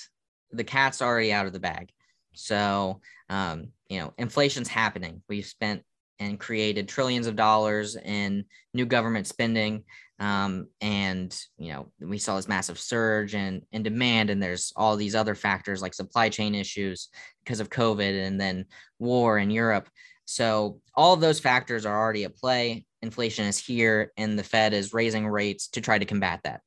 the 0.50 0.64
cat's 0.64 1.02
already 1.02 1.32
out 1.32 1.46
of 1.46 1.52
the 1.52 1.60
bag. 1.60 1.90
So, 2.32 3.00
um, 3.28 3.68
you 3.88 3.98
know, 3.98 4.14
inflation's 4.16 4.68
happening. 4.68 5.22
We've 5.28 5.44
spent 5.44 5.82
and 6.18 6.40
created 6.40 6.88
trillions 6.88 7.26
of 7.26 7.36
dollars 7.36 7.96
in 7.96 8.44
new 8.72 8.86
government 8.86 9.26
spending. 9.26 9.84
Um, 10.18 10.68
and 10.80 11.38
you 11.58 11.72
know, 11.72 11.92
we 12.00 12.18
saw 12.18 12.36
this 12.36 12.48
massive 12.48 12.78
surge 12.78 13.34
in, 13.34 13.62
in 13.72 13.82
demand, 13.82 14.30
and 14.30 14.42
there's 14.42 14.72
all 14.76 14.96
these 14.96 15.14
other 15.14 15.34
factors 15.34 15.82
like 15.82 15.94
supply 15.94 16.28
chain 16.28 16.54
issues 16.54 17.08
because 17.44 17.60
of 17.60 17.68
COVID 17.68 18.26
and 18.26 18.40
then 18.40 18.66
war 18.98 19.38
in 19.38 19.50
Europe. 19.50 19.88
So 20.24 20.80
all 20.94 21.12
of 21.14 21.20
those 21.20 21.38
factors 21.38 21.86
are 21.86 21.96
already 21.96 22.24
at 22.24 22.36
play. 22.36 22.84
Inflation 23.02 23.46
is 23.46 23.58
here, 23.58 24.12
and 24.16 24.38
the 24.38 24.42
Fed 24.42 24.72
is 24.72 24.94
raising 24.94 25.26
rates 25.26 25.68
to 25.68 25.80
try 25.80 25.98
to 25.98 26.04
combat 26.04 26.40
that. 26.44 26.60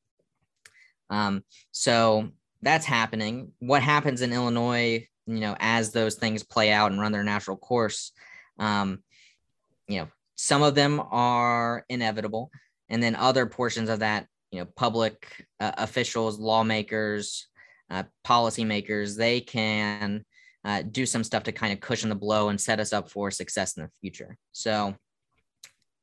Um, 1.10 1.44
so 1.72 2.30
that's 2.62 2.86
happening. 2.86 3.52
What 3.60 3.82
happens 3.82 4.22
in 4.22 4.32
Illinois, 4.32 5.08
you 5.26 5.40
know, 5.40 5.56
as 5.60 5.92
those 5.92 6.16
things 6.16 6.44
play 6.44 6.72
out 6.72 6.92
and 6.92 7.02
run 7.02 7.12
their 7.12 7.24
natural 7.24 7.58
course, 7.58 8.12
um, 8.60 9.00
you 9.88 10.00
know, 10.00 10.08
some 10.36 10.62
of 10.62 10.76
them 10.76 11.02
are 11.12 11.84
inevitable, 11.90 12.52
and 12.90 13.02
then 13.02 13.16
other 13.16 13.46
portions 13.46 13.90
of 13.90 14.00
that, 14.00 14.28
you 14.52 14.60
know, 14.60 14.68
public 14.76 15.46
uh, 15.60 15.72
officials, 15.78 16.40
lawmakers, 16.40 17.48
uh, 17.90 18.04
policymakers, 18.26 19.18
they 19.18 19.42
can 19.42 20.24
uh, 20.66 20.84
do 20.84 21.06
some 21.06 21.24
stuff 21.24 21.44
to 21.44 21.52
kind 21.52 21.74
of 21.74 21.80
cushion 21.80 22.10
the 22.10 22.16
blow 22.16 22.50
and 22.50 22.60
set 22.60 22.80
us 22.80 22.94
up 22.94 23.10
for 23.10 23.32
success 23.32 23.78
in 23.78 23.84
the 23.84 23.90
future. 24.02 24.38
So, 24.52 24.96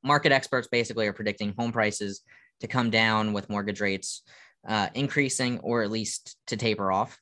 market 0.02 0.33
experts 0.33 0.69
basically 0.69 1.07
are 1.07 1.12
predicting 1.12 1.55
home 1.59 1.73
prices 1.73 2.23
to 2.61 2.69
come 2.69 2.90
down 2.90 3.33
with 3.33 3.50
mortgage 3.50 3.81
rates 3.81 4.23
uh, 4.66 4.88
increasing 4.95 5.59
or 5.61 5.83
at 5.83 5.90
least 5.90 6.37
to 6.47 6.57
taper 6.57 6.90
off. 6.90 7.19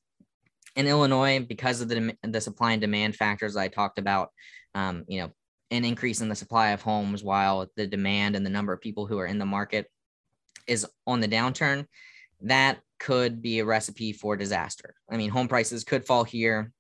In 0.76 0.86
Illinois, 0.86 1.44
because 1.46 1.80
of 1.80 1.88
the, 1.88 2.16
the 2.22 2.40
supply 2.40 2.72
and 2.72 2.80
demand 2.80 3.14
factors 3.16 3.56
I 3.56 3.68
talked 3.68 3.98
about, 3.98 4.30
um, 4.74 5.04
you 5.06 5.20
know, 5.20 5.30
an 5.70 5.84
increase 5.84 6.20
in 6.20 6.28
the 6.28 6.34
supply 6.34 6.68
of 6.70 6.82
homes 6.82 7.24
while 7.24 7.66
the 7.76 7.86
demand 7.86 8.36
and 8.36 8.44
the 8.44 8.50
number 8.50 8.72
of 8.72 8.80
people 8.80 9.06
who 9.06 9.18
are 9.18 9.26
in 9.26 9.38
the 9.38 9.46
market 9.46 9.90
is 10.66 10.86
on 11.06 11.20
the 11.20 11.28
downturn, 11.28 11.86
that 12.42 12.80
could 12.98 13.42
be 13.42 13.58
a 13.58 13.64
recipe 13.64 14.12
for 14.12 14.36
disaster. 14.36 14.94
I 15.10 15.16
mean, 15.16 15.30
home 15.30 15.48
prices 15.48 15.84
could 15.84 16.06
fall 16.06 16.24
here 16.24 16.72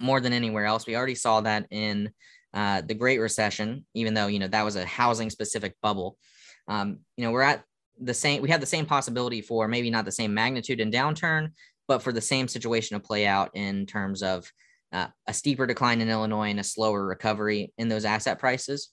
more 0.00 0.20
than 0.20 0.32
anywhere 0.32 0.66
else. 0.66 0.86
We 0.86 0.96
already 0.96 1.14
saw 1.14 1.40
that 1.42 1.66
in 1.70 2.10
uh, 2.52 2.82
the 2.82 2.94
Great 2.94 3.20
Recession, 3.20 3.84
even 3.94 4.14
though 4.14 4.26
you 4.26 4.38
know 4.38 4.48
that 4.48 4.64
was 4.64 4.76
a 4.76 4.84
housing 4.84 5.30
specific 5.30 5.74
bubble. 5.82 6.16
Um, 6.68 6.98
you 7.16 7.24
know, 7.24 7.32
we're 7.32 7.42
at 7.42 7.64
the 8.00 8.14
same. 8.14 8.42
We 8.42 8.50
have 8.50 8.60
the 8.60 8.66
same 8.66 8.86
possibility 8.86 9.40
for 9.40 9.68
maybe 9.68 9.90
not 9.90 10.04
the 10.04 10.12
same 10.12 10.34
magnitude 10.34 10.80
and 10.80 10.92
downturn, 10.92 11.50
but 11.86 12.02
for 12.02 12.12
the 12.12 12.20
same 12.20 12.48
situation 12.48 12.98
to 12.98 13.06
play 13.06 13.26
out 13.26 13.50
in 13.54 13.86
terms 13.86 14.22
of 14.22 14.50
uh, 14.94 15.08
a 15.26 15.34
steeper 15.34 15.66
decline 15.66 16.00
in 16.00 16.08
Illinois 16.08 16.50
and 16.50 16.60
a 16.60 16.64
slower 16.64 17.04
recovery 17.04 17.72
in 17.76 17.88
those 17.88 18.04
asset 18.04 18.38
prices. 18.38 18.90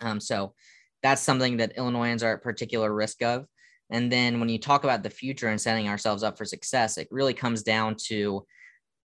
Um, 0.00 0.20
so 0.20 0.54
that's 1.02 1.22
something 1.22 1.56
that 1.56 1.76
Illinoisans 1.76 2.22
are 2.22 2.34
at 2.34 2.42
particular 2.42 2.92
risk 2.92 3.22
of. 3.22 3.46
And 3.90 4.10
then 4.10 4.40
when 4.40 4.48
you 4.48 4.58
talk 4.58 4.84
about 4.84 5.02
the 5.02 5.10
future 5.10 5.48
and 5.48 5.60
setting 5.60 5.88
ourselves 5.88 6.22
up 6.22 6.38
for 6.38 6.44
success, 6.44 6.98
it 6.98 7.08
really 7.10 7.34
comes 7.34 7.62
down 7.62 7.96
to 8.06 8.46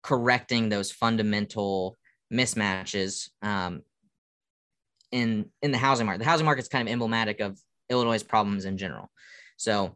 correcting 0.03 0.69
those 0.69 0.93
fundamental 0.93 1.97
mismatches 2.33 3.29
um, 3.43 3.83
in 5.13 5.47
in 5.63 5.71
the 5.71 5.79
housing 5.79 6.07
market. 6.07 6.19
The 6.19 6.31
housing 6.31 6.47
market 6.47 6.63
is 6.63 6.69
kind 6.69 6.87
of 6.89 6.93
emblematic 6.93 7.41
of 7.41 7.59
Illinois' 7.91 8.23
problems 8.23 8.65
in 8.65 8.77
general. 8.77 9.11
So 9.57 9.95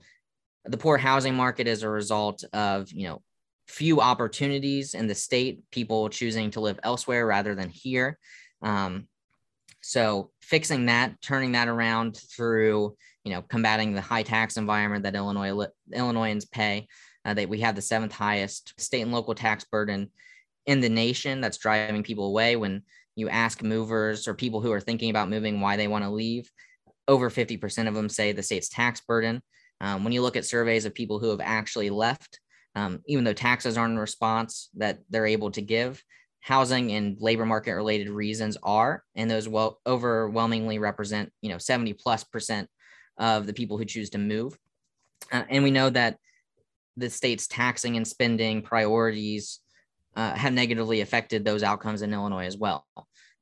the 0.65 0.77
poor 0.77 0.97
housing 0.97 1.35
market 1.35 1.67
is 1.67 1.83
a 1.83 1.89
result 1.89 2.45
of 2.53 2.91
you 2.93 3.09
know 3.09 3.23
few 3.69 4.01
opportunities 4.01 4.95
in 4.95 5.07
the 5.07 5.15
state, 5.15 5.63
people 5.71 6.09
choosing 6.09 6.51
to 6.53 6.61
live 6.61 6.81
elsewhere 6.83 7.27
rather 7.27 7.55
than 7.55 7.69
here. 7.69 8.19
Um, 8.63 9.07
so 9.81 10.31
fixing 10.43 10.87
that, 10.87 11.21
turning 11.21 11.53
that 11.53 11.69
around 11.69 12.17
through 12.17 12.97
you 13.25 13.35
know 13.35 13.43
combating 13.43 13.93
the 13.93 14.01
high 14.01 14.23
tax 14.23 14.57
environment 14.57 15.03
that 15.05 15.15
Illinois 15.15 15.67
Illinoisans 15.93 16.47
pay 16.47 16.89
uh, 17.25 17.35
that 17.35 17.49
we 17.49 17.61
have 17.61 17.75
the 17.75 17.83
seventh 17.83 18.13
highest 18.13 18.73
state 18.81 19.03
and 19.03 19.13
local 19.13 19.35
tax 19.35 19.65
burden 19.65 20.11
in 20.65 20.81
the 20.81 20.89
nation 20.89 21.41
that's 21.41 21.59
driving 21.59 22.03
people 22.03 22.27
away 22.27 22.57
when 22.57 22.83
you 23.17 23.29
ask 23.29 23.63
movers 23.63 24.27
or 24.29 24.35
people 24.35 24.63
who 24.63 24.73
are 24.73 24.81
thinking 24.81 25.11
about 25.11 25.29
moving 25.29 25.61
why 25.61 25.77
they 25.77 25.89
want 25.89 26.05
to 26.05 26.11
leave 26.11 26.51
over 27.07 27.31
50% 27.31 27.89
of 27.89 27.95
them 27.95 28.09
say 28.09 28.33
the 28.33 28.43
state's 28.43 28.69
tax 28.69 29.01
burden 29.01 29.43
um, 29.81 30.05
when 30.05 30.13
you 30.13 30.23
look 30.23 30.37
at 30.37 30.45
surveys 30.45 30.85
of 30.85 30.95
people 30.95 31.19
who 31.19 31.31
have 31.31 31.41
actually 31.43 31.91
left 31.91 32.41
um, 32.79 33.01
even 33.07 33.25
though 33.25 33.33
taxes 33.33 33.77
aren't 33.77 33.97
a 33.97 34.01
response 34.01 34.71
that 34.77 34.99
they're 35.11 35.27
able 35.27 35.51
to 35.51 35.63
give 35.63 36.03
housing 36.41 36.93
and 36.93 37.21
labor 37.21 37.45
market 37.45 37.75
related 37.75 38.09
reasons 38.09 38.57
are 38.63 39.03
and 39.17 39.31
those 39.31 39.49
well 39.49 39.81
overwhelmingly 39.87 40.79
represent 40.79 41.33
you 41.43 41.51
know 41.51 41.59
70 41.59 41.95
plus 41.95 42.23
percent 42.25 42.69
of 43.19 43.47
the 43.47 43.53
people 43.53 43.77
who 43.77 43.85
choose 43.85 44.11
to 44.11 44.19
move 44.19 44.57
uh, 45.33 45.43
and 45.49 45.65
we 45.65 45.73
know 45.73 45.91
that 45.91 46.19
the 46.97 47.11
state's 47.11 47.47
taxing 47.47 47.97
and 47.97 48.07
spending 48.07 48.63
priorities 48.63 49.61
uh, 50.17 50.35
have 50.35 50.53
negatively 50.53 51.01
affected 51.01 51.45
those 51.45 51.63
outcomes 51.63 52.03
in 52.03 52.13
Illinois 52.13 52.47
as 52.47 52.57
well. 52.57 52.85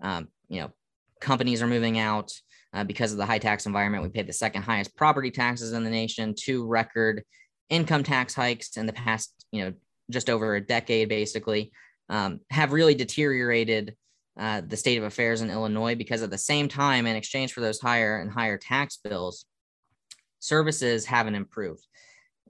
Um, 0.02 0.28
you 0.49 0.61
know, 0.61 0.71
companies 1.21 1.62
are 1.62 1.66
moving 1.66 1.99
out 1.99 2.33
uh, 2.75 2.85
because 2.85 3.12
of 3.12 3.19
the 3.19 3.25
high 3.25 3.38
tax 3.38 3.64
environment. 3.64 4.02
We 4.02 4.11
paid 4.11 4.26
the 4.26 4.35
second 4.35 4.62
highest 4.62 4.95
property 4.95 5.31
taxes 5.31 5.73
in 5.73 5.85
the 5.85 5.90
nation, 5.90 6.35
two 6.38 6.66
record 6.66 7.23
income 7.71 8.03
tax 8.03 8.35
hikes 8.35 8.77
in 8.77 8.87
the 8.87 8.93
past, 8.93 9.33
you 9.53 9.65
know, 9.65 9.73
just 10.11 10.31
over 10.31 10.55
a 10.55 10.61
decade, 10.61 11.09
basically, 11.09 11.73
um, 12.09 12.41
have 12.51 12.73
really 12.73 12.95
deteriorated 12.95 13.97
uh, 14.39 14.61
the 14.67 14.77
state 14.77 14.99
of 14.99 15.05
affairs 15.05 15.41
in 15.41 15.51
Illinois 15.51 15.95
because 15.95 16.23
at 16.23 16.31
the 16.31 16.39
same 16.39 16.69
time, 16.69 17.07
in 17.07 17.17
exchange 17.17 17.53
for 17.53 17.61
those 17.61 17.81
higher 17.81 18.21
and 18.21 18.31
higher 18.31 18.59
tax 18.59 18.99
bills, 19.03 19.47
services 20.39 21.07
haven't 21.07 21.35
improved 21.35 21.87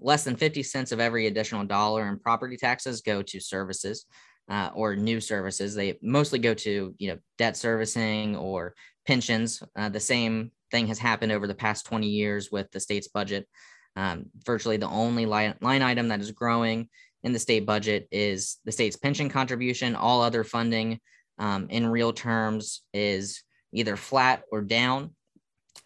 less 0.01 0.25
than 0.25 0.37
50 0.37 0.63
cents 0.63 0.93
of 0.93 1.01
every 1.01 1.27
additional 1.27 1.65
dollar 1.65 2.09
in 2.09 2.19
property 2.19 2.57
taxes 2.57 3.01
go 3.01 3.23
to 3.23 3.41
services 3.41 4.05
uh, 4.49 4.71
or 4.75 4.95
new 4.95 5.21
services. 5.21 5.75
They 5.75 5.99
mostly 6.03 6.39
go 6.39 6.55
to 6.55 6.95
you 6.99 7.09
know 7.09 7.19
debt 7.39 7.57
servicing 7.57 8.37
or 8.37 8.75
pensions. 9.07 9.63
Uh, 9.75 9.89
the 9.89 10.01
same 10.01 10.51
thing 10.71 10.87
has 10.89 10.99
happened 10.99 11.33
over 11.33 11.47
the 11.47 11.55
past 11.55 11.87
20 11.87 12.07
years 12.09 12.51
with 12.51 12.71
the 12.73 12.81
state's 12.81 13.09
budget. 13.09 13.49
Um, 13.97 14.27
virtually 14.45 14.77
the 14.77 14.89
only 14.89 15.27
line, 15.27 15.55
line 15.61 15.83
item 15.83 16.09
that 16.09 16.21
is 16.21 16.31
growing 16.31 16.89
in 17.23 17.33
the 17.33 17.39
state 17.39 17.67
budget 17.67 18.07
is 18.11 18.59
the 18.65 18.73
state's 18.73 18.97
pension 18.97 19.29
contribution. 19.29 19.97
All 19.97 20.21
other 20.21 20.45
funding 20.45 21.01
um, 21.39 21.69
in 21.71 21.87
real 21.87 22.13
terms 22.13 22.83
is 22.93 23.43
either 23.73 23.97
flat 23.97 24.43
or 24.53 24.61
down. 24.61 25.15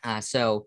Uh, 0.02 0.20
so 0.20 0.66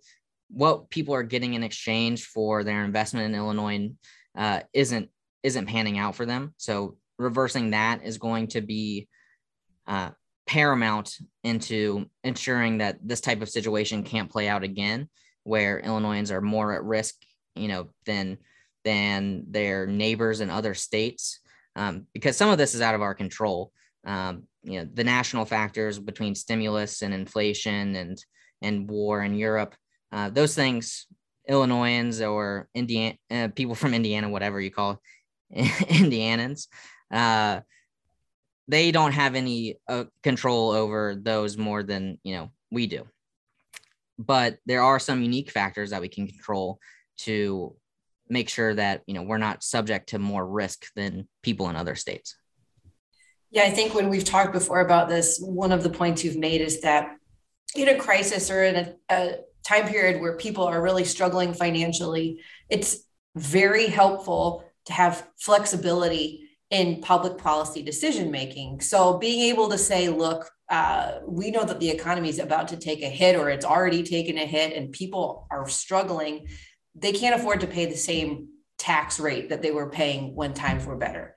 what 0.50 0.90
people 0.90 1.16
are 1.16 1.24
getting 1.24 1.54
in 1.54 1.64
exchange 1.64 2.26
for 2.26 2.64
their 2.64 2.84
investment 2.84 3.26
in 3.26 3.40
Illinois 3.40 3.90
uh, 4.38 4.62
isn't 4.74 5.10
isn't 5.42 5.68
panning 5.68 5.98
out 5.98 6.16
for 6.16 6.26
them. 6.26 6.54
So 6.58 6.98
reversing 7.18 7.72
that 7.72 8.04
is 8.04 8.18
going 8.18 8.48
to 8.48 8.62
be 8.62 9.08
uh, 9.88 10.12
paramount 10.48 11.18
into 11.44 12.06
ensuring 12.24 12.78
that 12.78 12.98
this 13.04 13.22
type 13.22 13.42
of 13.42 13.50
situation 13.50 14.04
can't 14.04 14.32
play 14.32 14.48
out 14.48 14.64
again, 14.64 15.10
where 15.44 15.80
Illinoisans 15.80 16.32
are 16.32 16.42
more 16.42 16.74
at 16.74 16.84
risk, 16.84 17.16
you 17.56 17.68
know, 17.68 17.90
than 18.06 18.38
than 18.84 19.46
their 19.50 19.88
neighbors 19.88 20.42
in 20.42 20.50
other 20.50 20.74
states 20.74 21.40
um, 21.76 22.08
because 22.14 22.38
some 22.38 22.50
of 22.50 22.58
this 22.58 22.76
is 22.76 22.82
out 22.82 22.96
of 22.96 23.02
our 23.02 23.14
control. 23.14 23.72
Um, 24.06 24.44
you 24.64 24.80
know, 24.80 24.90
the 24.94 25.04
national 25.04 25.46
factors 25.46 26.00
between 26.00 26.36
stimulus 26.36 27.02
and 27.02 27.14
inflation 27.14 27.96
and 27.96 28.18
and 28.62 28.90
war 28.90 29.24
in 29.24 29.36
Europe, 29.36 29.76
uh, 30.12 30.30
those 30.30 30.56
things, 30.56 31.06
Illinoisans 31.48 32.22
or 32.22 32.70
Indiana 32.74 33.18
uh, 33.32 33.48
people 33.50 33.76
from 33.76 33.94
Indiana, 33.94 34.30
whatever 34.30 34.62
you 34.62 34.72
call 34.72 35.02
Indianans, 35.50 36.68
uh, 37.12 37.62
they 38.68 38.92
don't 38.92 39.12
have 39.12 39.36
any 39.36 39.78
uh, 39.88 40.06
control 40.22 40.72
over 40.72 41.16
those 41.16 41.58
more 41.58 41.84
than 41.84 42.20
you 42.24 42.36
know 42.36 42.52
we 42.72 42.88
do. 42.88 43.06
But 44.20 44.58
there 44.66 44.84
are 44.84 45.00
some 45.00 45.24
unique 45.24 45.50
factors 45.50 45.90
that 45.90 46.02
we 46.02 46.08
can 46.08 46.28
control 46.28 46.80
to 47.20 47.76
make 48.30 48.50
sure 48.50 48.74
that 48.74 49.02
you 49.08 49.14
know 49.14 49.24
we're 49.24 49.38
not 49.38 49.64
subject 49.64 50.10
to 50.10 50.20
more 50.20 50.46
risk 50.46 50.88
than 50.96 51.28
people 51.42 51.70
in 51.70 51.76
other 51.76 51.96
states. 51.96 52.36
Yeah, 53.52 53.64
I 53.64 53.70
think 53.70 53.94
when 53.94 54.10
we've 54.10 54.26
talked 54.26 54.52
before 54.52 54.82
about 54.82 55.10
this, 55.10 55.40
one 55.40 55.72
of 55.72 55.84
the 55.84 55.90
points 55.90 56.24
you've 56.24 56.38
made 56.38 56.62
is 56.62 56.82
that 56.82 57.16
in 57.76 57.88
a 57.88 57.98
crisis 57.98 58.50
or 58.50 58.64
in 58.64 58.76
a, 58.76 58.96
a 59.10 59.36
time 59.64 59.88
period 59.88 60.22
where 60.22 60.38
people 60.38 60.64
are 60.64 60.82
really 60.82 61.04
struggling 61.04 61.54
financially, 61.54 62.42
it's 62.70 63.06
very 63.36 63.88
helpful 63.88 64.64
to 64.86 64.94
have 64.94 65.28
flexibility 65.38 66.50
in 66.70 67.02
public 67.02 67.38
policy 67.38 67.84
decision 67.84 68.32
making. 68.32 68.82
So 68.82 69.18
being 69.20 69.52
able 69.52 69.70
to 69.70 69.78
say, 69.78 70.10
look, 70.10 70.50
uh, 70.70 71.20
we 71.28 71.52
know 71.52 71.64
that 71.64 71.80
the 71.80 71.90
economy 71.90 72.30
is 72.30 72.40
about 72.40 72.70
to 72.70 72.78
take 72.78 73.04
a 73.04 73.10
hit 73.10 73.36
or 73.36 73.50
it's 73.50 73.66
already 73.66 74.02
taken 74.02 74.38
a 74.38 74.46
hit 74.46 74.76
and 74.76 74.92
people 74.92 75.48
are 75.52 75.70
struggling 75.70 76.48
they 76.96 77.12
can't 77.12 77.40
afford 77.40 77.62
to 77.62 77.68
pay 77.68 77.86
the 77.86 77.96
same 77.96 78.50
tax 78.78 79.20
rate 79.20 79.50
that 79.50 79.62
they 79.62 79.72
were 79.72 79.90
paying 79.90 80.36
when 80.36 80.54
times 80.54 80.86
were 80.86 80.96
better. 80.96 81.36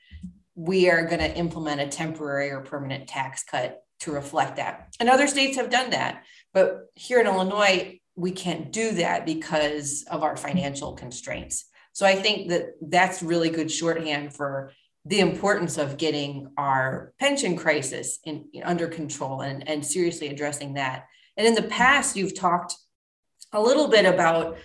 We 0.54 0.90
are 0.90 1.04
going 1.06 1.20
to 1.20 1.36
implement 1.36 1.80
a 1.80 1.86
temporary 1.86 2.50
or 2.50 2.60
permanent 2.60 3.08
tax 3.08 3.44
cut 3.44 3.82
to 4.00 4.12
reflect 4.12 4.56
that. 4.56 4.94
And 5.00 5.08
other 5.08 5.26
states 5.26 5.56
have 5.56 5.70
done 5.70 5.90
that. 5.90 6.24
But 6.52 6.86
here 6.94 7.20
in 7.20 7.26
Illinois, 7.26 8.00
we 8.14 8.30
can't 8.30 8.72
do 8.72 8.92
that 8.92 9.26
because 9.26 10.04
of 10.10 10.22
our 10.22 10.36
financial 10.36 10.94
constraints. 10.94 11.66
So 11.92 12.04
I 12.06 12.16
think 12.16 12.48
that 12.48 12.74
that's 12.80 13.22
really 13.22 13.50
good 13.50 13.70
shorthand 13.70 14.34
for 14.34 14.72
the 15.04 15.20
importance 15.20 15.78
of 15.78 15.96
getting 15.96 16.48
our 16.58 17.14
pension 17.18 17.56
crisis 17.56 18.18
in, 18.24 18.46
in, 18.52 18.64
under 18.64 18.88
control 18.88 19.42
and, 19.42 19.66
and 19.68 19.86
seriously 19.86 20.28
addressing 20.28 20.74
that. 20.74 21.06
And 21.36 21.46
in 21.46 21.54
the 21.54 21.62
past, 21.62 22.16
you've 22.16 22.34
talked 22.34 22.74
a 23.52 23.60
little 23.60 23.88
bit 23.88 24.04
about 24.04 24.58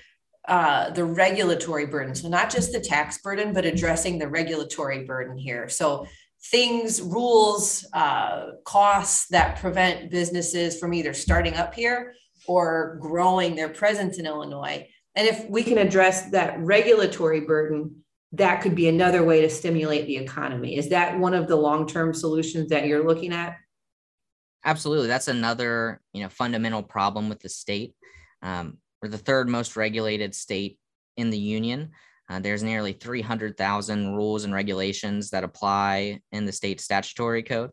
uh, 0.48 0.90
the 0.92 1.06
regulatory 1.06 1.86
burden. 1.86 2.16
So, 2.16 2.28
not 2.28 2.50
just 2.50 2.72
the 2.72 2.80
tax 2.80 3.20
burden, 3.20 3.54
but 3.54 3.66
addressing 3.66 4.18
the 4.18 4.28
regulatory 4.28 5.06
burden 5.06 5.38
here. 5.38 5.70
So, 5.70 6.08
things, 6.46 7.02
rules, 7.02 7.86
uh, 7.94 8.52
costs 8.66 9.28
that 9.28 9.60
prevent 9.60 10.10
businesses 10.10 10.80
from 10.80 10.94
either 10.94 11.14
starting 11.14 11.54
up 11.56 11.74
here 11.74 12.14
or 12.48 12.98
growing 13.00 13.56
their 13.56 13.70
presence 13.70 14.18
in 14.18 14.26
Illinois. 14.26 14.88
And 15.16 15.28
if 15.28 15.48
we 15.50 15.64
can 15.64 15.78
address 15.78 16.32
that 16.32 16.60
regulatory 16.60 17.42
burden, 17.42 18.04
that 18.34 18.62
could 18.62 18.76
be 18.76 18.88
another 18.88 19.24
way 19.24 19.42
to 19.42 19.50
stimulate 19.50 20.08
the 20.08 20.18
economy. 20.18 20.78
Is 20.78 20.90
that 20.90 21.20
one 21.20 21.34
of 21.34 21.48
the 21.48 21.56
long 21.56 21.86
term 21.86 22.14
solutions 22.14 22.70
that 22.70 22.88
you're 22.88 23.06
looking 23.06 23.34
at? 23.34 23.58
Absolutely. 24.64 25.08
That's 25.08 25.28
another 25.28 26.02
you 26.14 26.24
know 26.24 26.30
fundamental 26.30 26.84
problem 26.84 27.30
with 27.30 27.40
the 27.40 27.50
state. 27.50 27.94
Um, 28.42 28.78
we're 29.02 29.10
the 29.10 29.18
third 29.18 29.50
most 29.50 29.76
regulated 29.76 30.36
state 30.36 30.78
in 31.18 31.30
the 31.30 31.38
union. 31.38 31.92
Uh, 32.30 32.40
there's 32.40 32.64
nearly 32.64 32.94
300,000 32.94 34.16
rules 34.16 34.46
and 34.46 34.54
regulations 34.54 35.32
that 35.32 35.44
apply 35.44 36.22
in 36.32 36.46
the 36.46 36.52
state 36.52 36.80
statutory 36.80 37.44
code. 37.44 37.72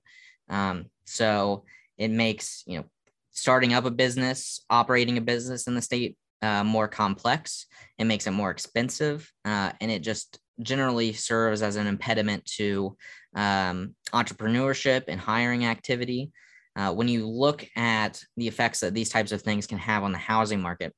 Um, 0.48 0.86
so 1.04 1.64
it 1.96 2.10
makes 2.10 2.62
you 2.66 2.78
know 2.78 2.84
starting 3.30 3.74
up 3.74 3.84
a 3.84 3.90
business, 3.90 4.64
operating 4.68 5.18
a 5.18 5.20
business 5.20 5.66
in 5.66 5.74
the 5.74 5.82
state 5.82 6.16
uh, 6.42 6.64
more 6.64 6.88
complex. 6.88 7.66
It 7.98 8.04
makes 8.04 8.26
it 8.26 8.32
more 8.32 8.50
expensive, 8.50 9.30
uh, 9.44 9.72
and 9.80 9.90
it 9.90 10.02
just 10.02 10.38
generally 10.60 11.12
serves 11.12 11.62
as 11.62 11.76
an 11.76 11.86
impediment 11.86 12.44
to 12.56 12.96
um, 13.34 13.94
entrepreneurship 14.12 15.04
and 15.08 15.20
hiring 15.20 15.66
activity. 15.66 16.32
Uh, 16.74 16.92
when 16.92 17.08
you 17.08 17.28
look 17.28 17.66
at 17.76 18.22
the 18.36 18.46
effects 18.46 18.80
that 18.80 18.94
these 18.94 19.08
types 19.08 19.32
of 19.32 19.42
things 19.42 19.66
can 19.66 19.78
have 19.78 20.04
on 20.04 20.12
the 20.12 20.18
housing 20.18 20.60
market, 20.60 20.94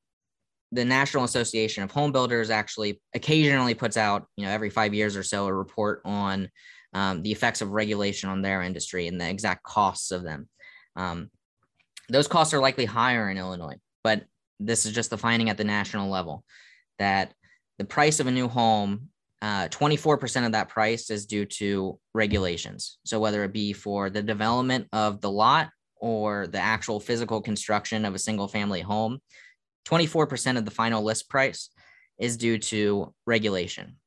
the 0.71 0.85
National 0.85 1.23
Association 1.23 1.83
of 1.83 1.91
Home 1.91 2.11
Builders 2.11 2.49
actually 2.49 3.01
occasionally 3.13 3.73
puts 3.73 3.97
out, 3.97 4.25
you 4.37 4.45
know, 4.45 4.51
every 4.51 4.69
five 4.69 4.93
years 4.93 5.17
or 5.17 5.23
so, 5.23 5.47
a 5.47 5.53
report 5.53 6.01
on 6.05 6.49
um, 6.93 7.21
the 7.21 7.31
effects 7.31 7.61
of 7.61 7.71
regulation 7.71 8.29
on 8.29 8.41
their 8.41 8.61
industry 8.61 9.07
and 9.07 9.19
the 9.19 9.29
exact 9.29 9.63
costs 9.63 10.11
of 10.11 10.23
them. 10.23 10.47
Um, 10.95 11.29
those 12.09 12.27
costs 12.27 12.53
are 12.53 12.59
likely 12.59 12.85
higher 12.85 13.29
in 13.29 13.37
Illinois, 13.37 13.77
but 14.03 14.23
this 14.59 14.85
is 14.85 14.93
just 14.93 15.09
the 15.09 15.17
finding 15.17 15.49
at 15.49 15.57
the 15.57 15.63
national 15.63 16.09
level 16.09 16.43
that 16.99 17.33
the 17.77 17.85
price 17.85 18.19
of 18.19 18.27
a 18.27 18.31
new 18.31 18.47
home, 18.47 19.09
uh, 19.41 19.67
24% 19.69 20.45
of 20.45 20.51
that 20.51 20.69
price 20.69 21.09
is 21.09 21.25
due 21.25 21.45
to 21.45 21.99
regulations. 22.13 22.99
So 23.05 23.19
whether 23.19 23.43
it 23.43 23.53
be 23.53 23.73
for 23.73 24.09
the 24.09 24.21
development 24.21 24.87
of 24.93 25.19
the 25.19 25.31
lot 25.31 25.69
or 25.95 26.47
the 26.47 26.59
actual 26.59 26.99
physical 26.99 27.41
construction 27.41 28.05
of 28.05 28.13
a 28.13 28.19
single 28.19 28.47
family 28.47 28.81
home, 28.81 29.19
24% 29.85 30.57
of 30.57 30.65
the 30.65 30.71
final 30.71 31.03
list 31.03 31.29
price 31.29 31.69
is 32.17 32.37
due 32.37 32.57
to 32.57 33.13
regulation. 33.25 33.97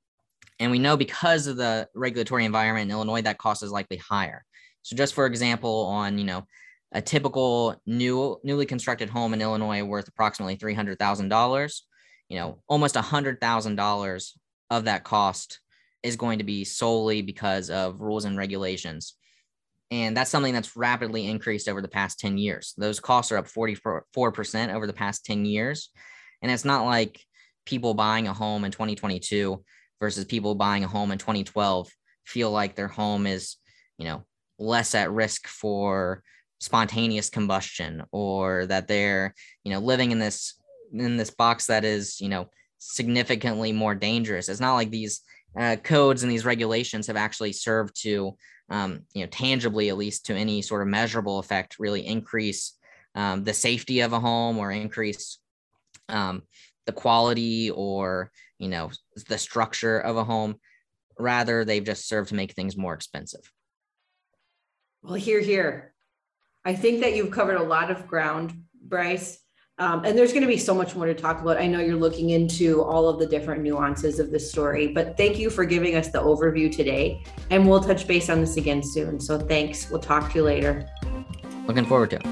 And 0.61 0.71
we 0.71 0.79
know 0.79 0.97
because 0.97 1.47
of 1.47 1.57
the 1.57 1.89
regulatory 1.95 2.45
environment 2.45 2.85
in 2.85 2.91
Illinois, 2.93 3.23
that 3.23 3.39
cost 3.39 3.63
is 3.63 3.73
likely 3.73 3.97
higher. 3.97 4.45
So 4.83 4.97
just 4.97 5.15
for 5.15 5.27
example, 5.27 5.87
on, 5.87 6.19
you 6.19 6.25
know, 6.25 6.47
a 6.93 7.03
typical 7.03 7.75
new 7.87 8.39
newly 8.45 8.67
constructed 8.67 9.11
home 9.11 9.35
in 9.35 9.43
Illinois 9.43 9.83
worth 9.83 10.07
approximately 10.07 10.57
$300,000, 10.57 11.81
you 12.29 12.39
know, 12.39 12.63
almost 12.69 12.95
$100,000 12.95 14.31
of 14.71 14.85
that 14.85 15.05
cost 15.05 15.61
is 16.05 16.17
going 16.17 16.39
to 16.39 16.45
be 16.45 16.65
solely 16.65 17.21
because 17.21 17.69
of 17.69 18.01
rules 18.01 18.25
and 18.25 18.37
regulations 18.37 19.15
and 19.91 20.17
that's 20.17 20.31
something 20.31 20.55
that's 20.55 20.77
rapidly 20.77 21.27
increased 21.27 21.69
over 21.69 21.83
the 21.83 21.89
past 21.89 22.19
10 22.19 22.39
years. 22.39 22.75
Those 22.77 23.01
costs 23.01 23.31
are 23.33 23.37
up 23.37 23.47
44% 23.47 24.75
over 24.75 24.87
the 24.87 24.93
past 24.93 25.25
10 25.25 25.45
years. 25.45 25.91
And 26.43 26.51
it's 26.51 26.65
not 26.65 26.85
like 26.85 27.21
people 27.67 27.95
buying 27.95 28.29
a 28.29 28.33
home 28.33 28.65
in 28.65 28.73
2022 28.73 29.63
versus 30.01 30.25
people 30.25 30.55
buying 30.55 30.85
a 30.85 30.89
home 30.89 31.13
in 31.13 31.19
2012 31.19 31.91
feel 32.25 32.51
like 32.51 32.75
their 32.75 32.89
home 32.89 33.27
is, 33.27 33.57
you 33.99 34.05
know, 34.05 34.25
less 34.59 34.95
at 34.95 35.13
risk 35.13 35.47
for 35.47 36.23
spontaneous 36.61 37.29
combustion 37.29 38.03
or 38.13 38.67
that 38.67 38.89
they're, 38.89 39.35
you 39.65 39.73
know, 39.73 39.81
living 39.81 40.11
in 40.11 40.19
this 40.19 40.55
in 40.93 41.17
this 41.17 41.31
box 41.31 41.67
that 41.67 41.85
is, 41.85 42.21
you 42.21 42.29
know, 42.29 42.49
significantly 42.79 43.73
more 43.73 43.95
dangerous. 43.95 44.49
It's 44.49 44.61
not 44.61 44.75
like 44.75 44.91
these 44.91 45.21
uh, 45.59 45.77
codes 45.77 46.23
and 46.23 46.31
these 46.31 46.45
regulations 46.45 47.07
have 47.07 47.17
actually 47.17 47.53
served 47.53 48.01
to 48.03 48.37
um, 48.71 49.03
you 49.13 49.23
know, 49.23 49.29
tangibly 49.31 49.89
at 49.89 49.97
least 49.97 50.27
to 50.27 50.35
any 50.35 50.63
sort 50.63 50.83
of 50.83 50.89
measurable 50.89 51.39
effect, 51.39 51.79
really 51.79 52.07
increase 52.07 52.77
um, 53.15 53.45
the 53.45 53.55
safety 53.55 54.01
of 54.01 54.13
a 54.13 54.21
home 54.21 54.59
or 54.59 54.71
increase 54.71 55.39
um, 56.09 56.43
the 56.87 56.93
quality 56.93 57.71
or 57.71 58.31
you 58.59 58.69
know 58.69 58.91
the 59.29 59.39
structure 59.39 59.99
of 59.99 60.17
a 60.17 60.25
home. 60.25 60.57
Rather, 61.19 61.65
they've 61.65 61.85
just 61.85 62.09
served 62.09 62.31
to 62.31 62.35
make 62.35 62.53
things 62.53 62.77
more 62.77 62.95
expensive. 62.95 63.53
Well, 65.03 65.15
hear, 65.15 65.41
hear. 65.41 65.95
I 66.65 66.75
think 66.75 67.03
that 67.03 67.15
you've 67.15 67.31
covered 67.31 67.57
a 67.57 67.63
lot 67.63 67.91
of 67.91 68.07
ground, 68.07 68.65
Bryce. 68.83 69.39
Um, 69.79 70.05
and 70.05 70.17
there's 70.17 70.31
going 70.31 70.43
to 70.43 70.49
be 70.49 70.57
so 70.57 70.73
much 70.73 70.95
more 70.95 71.07
to 71.07 71.15
talk 71.15 71.41
about. 71.41 71.59
I 71.59 71.67
know 71.67 71.81
you're 71.81 71.97
looking 71.97 72.31
into 72.31 72.81
all 72.83 73.09
of 73.09 73.19
the 73.19 73.27
different 73.27 73.61
nuances 73.63 74.21
of 74.21 74.31
the 74.31 74.39
story, 74.39 74.87
but 74.87 75.17
thank 75.17 75.37
you 75.37 75.51
for 75.51 75.65
giving 75.65 75.97
us 75.97 76.09
the 76.09 76.21
overview 76.23 76.75
today. 76.75 77.25
And 77.51 77.69
we'll 77.69 77.81
touch 77.81 78.07
base 78.07 78.31
on 78.31 78.41
this 78.41 78.57
again 78.57 78.85
soon. 78.85 79.19
So 79.19 79.37
thanks. 79.37 79.91
We'll 79.91 80.01
talk 80.01 80.31
to 80.31 80.39
you 80.39 80.45
later. 80.45 80.89
Looking 81.67 81.87
forward 81.87 82.11
to 82.11 82.17
it. 82.17 82.23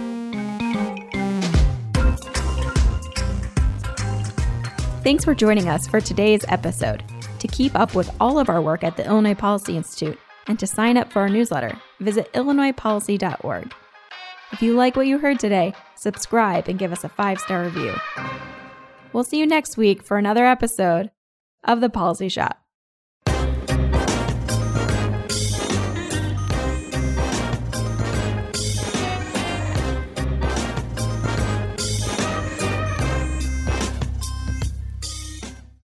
Thanks 5.03 5.25
for 5.25 5.35
joining 5.35 5.69
us 5.69 5.89
for 5.89 6.01
today's 6.01 6.45
episode. 6.47 7.03
To 7.41 7.49
keep 7.49 7.75
up 7.75 7.97
with 7.97 8.09
all 8.21 8.39
of 8.39 8.49
our 8.49 8.63
work 8.63 8.85
at 8.85 8.97
the 8.97 9.05
Illinois 9.05 9.35
Policy 9.35 9.77
Institute 9.77 10.17
and 10.47 10.61
to 10.61 10.67
sign 10.69 10.97
up 10.97 11.13
for 11.13 11.19
our 11.23 11.29
newsletter, 11.29 11.77
visit 11.99 12.33
illinoispolicy.org. 12.35 13.75
If 14.53 14.63
you 14.63 14.75
like 14.75 14.95
what 14.95 15.09
you 15.09 15.19
heard 15.19 15.41
today, 15.41 15.75
subscribe 16.03 16.69
and 16.69 16.79
give 16.79 16.93
us 16.93 17.05
a 17.05 17.09
five 17.09 17.39
star 17.39 17.65
review. 17.65 17.95
We'll 19.13 19.25
see 19.25 19.39
you 19.39 19.47
next 19.47 19.77
week 19.77 20.03
for 20.03 20.19
another 20.19 20.47
episode 20.47 21.11
of 21.65 21.81
The 21.81 21.91
Policy 21.91 22.29
Shop. 22.29 22.62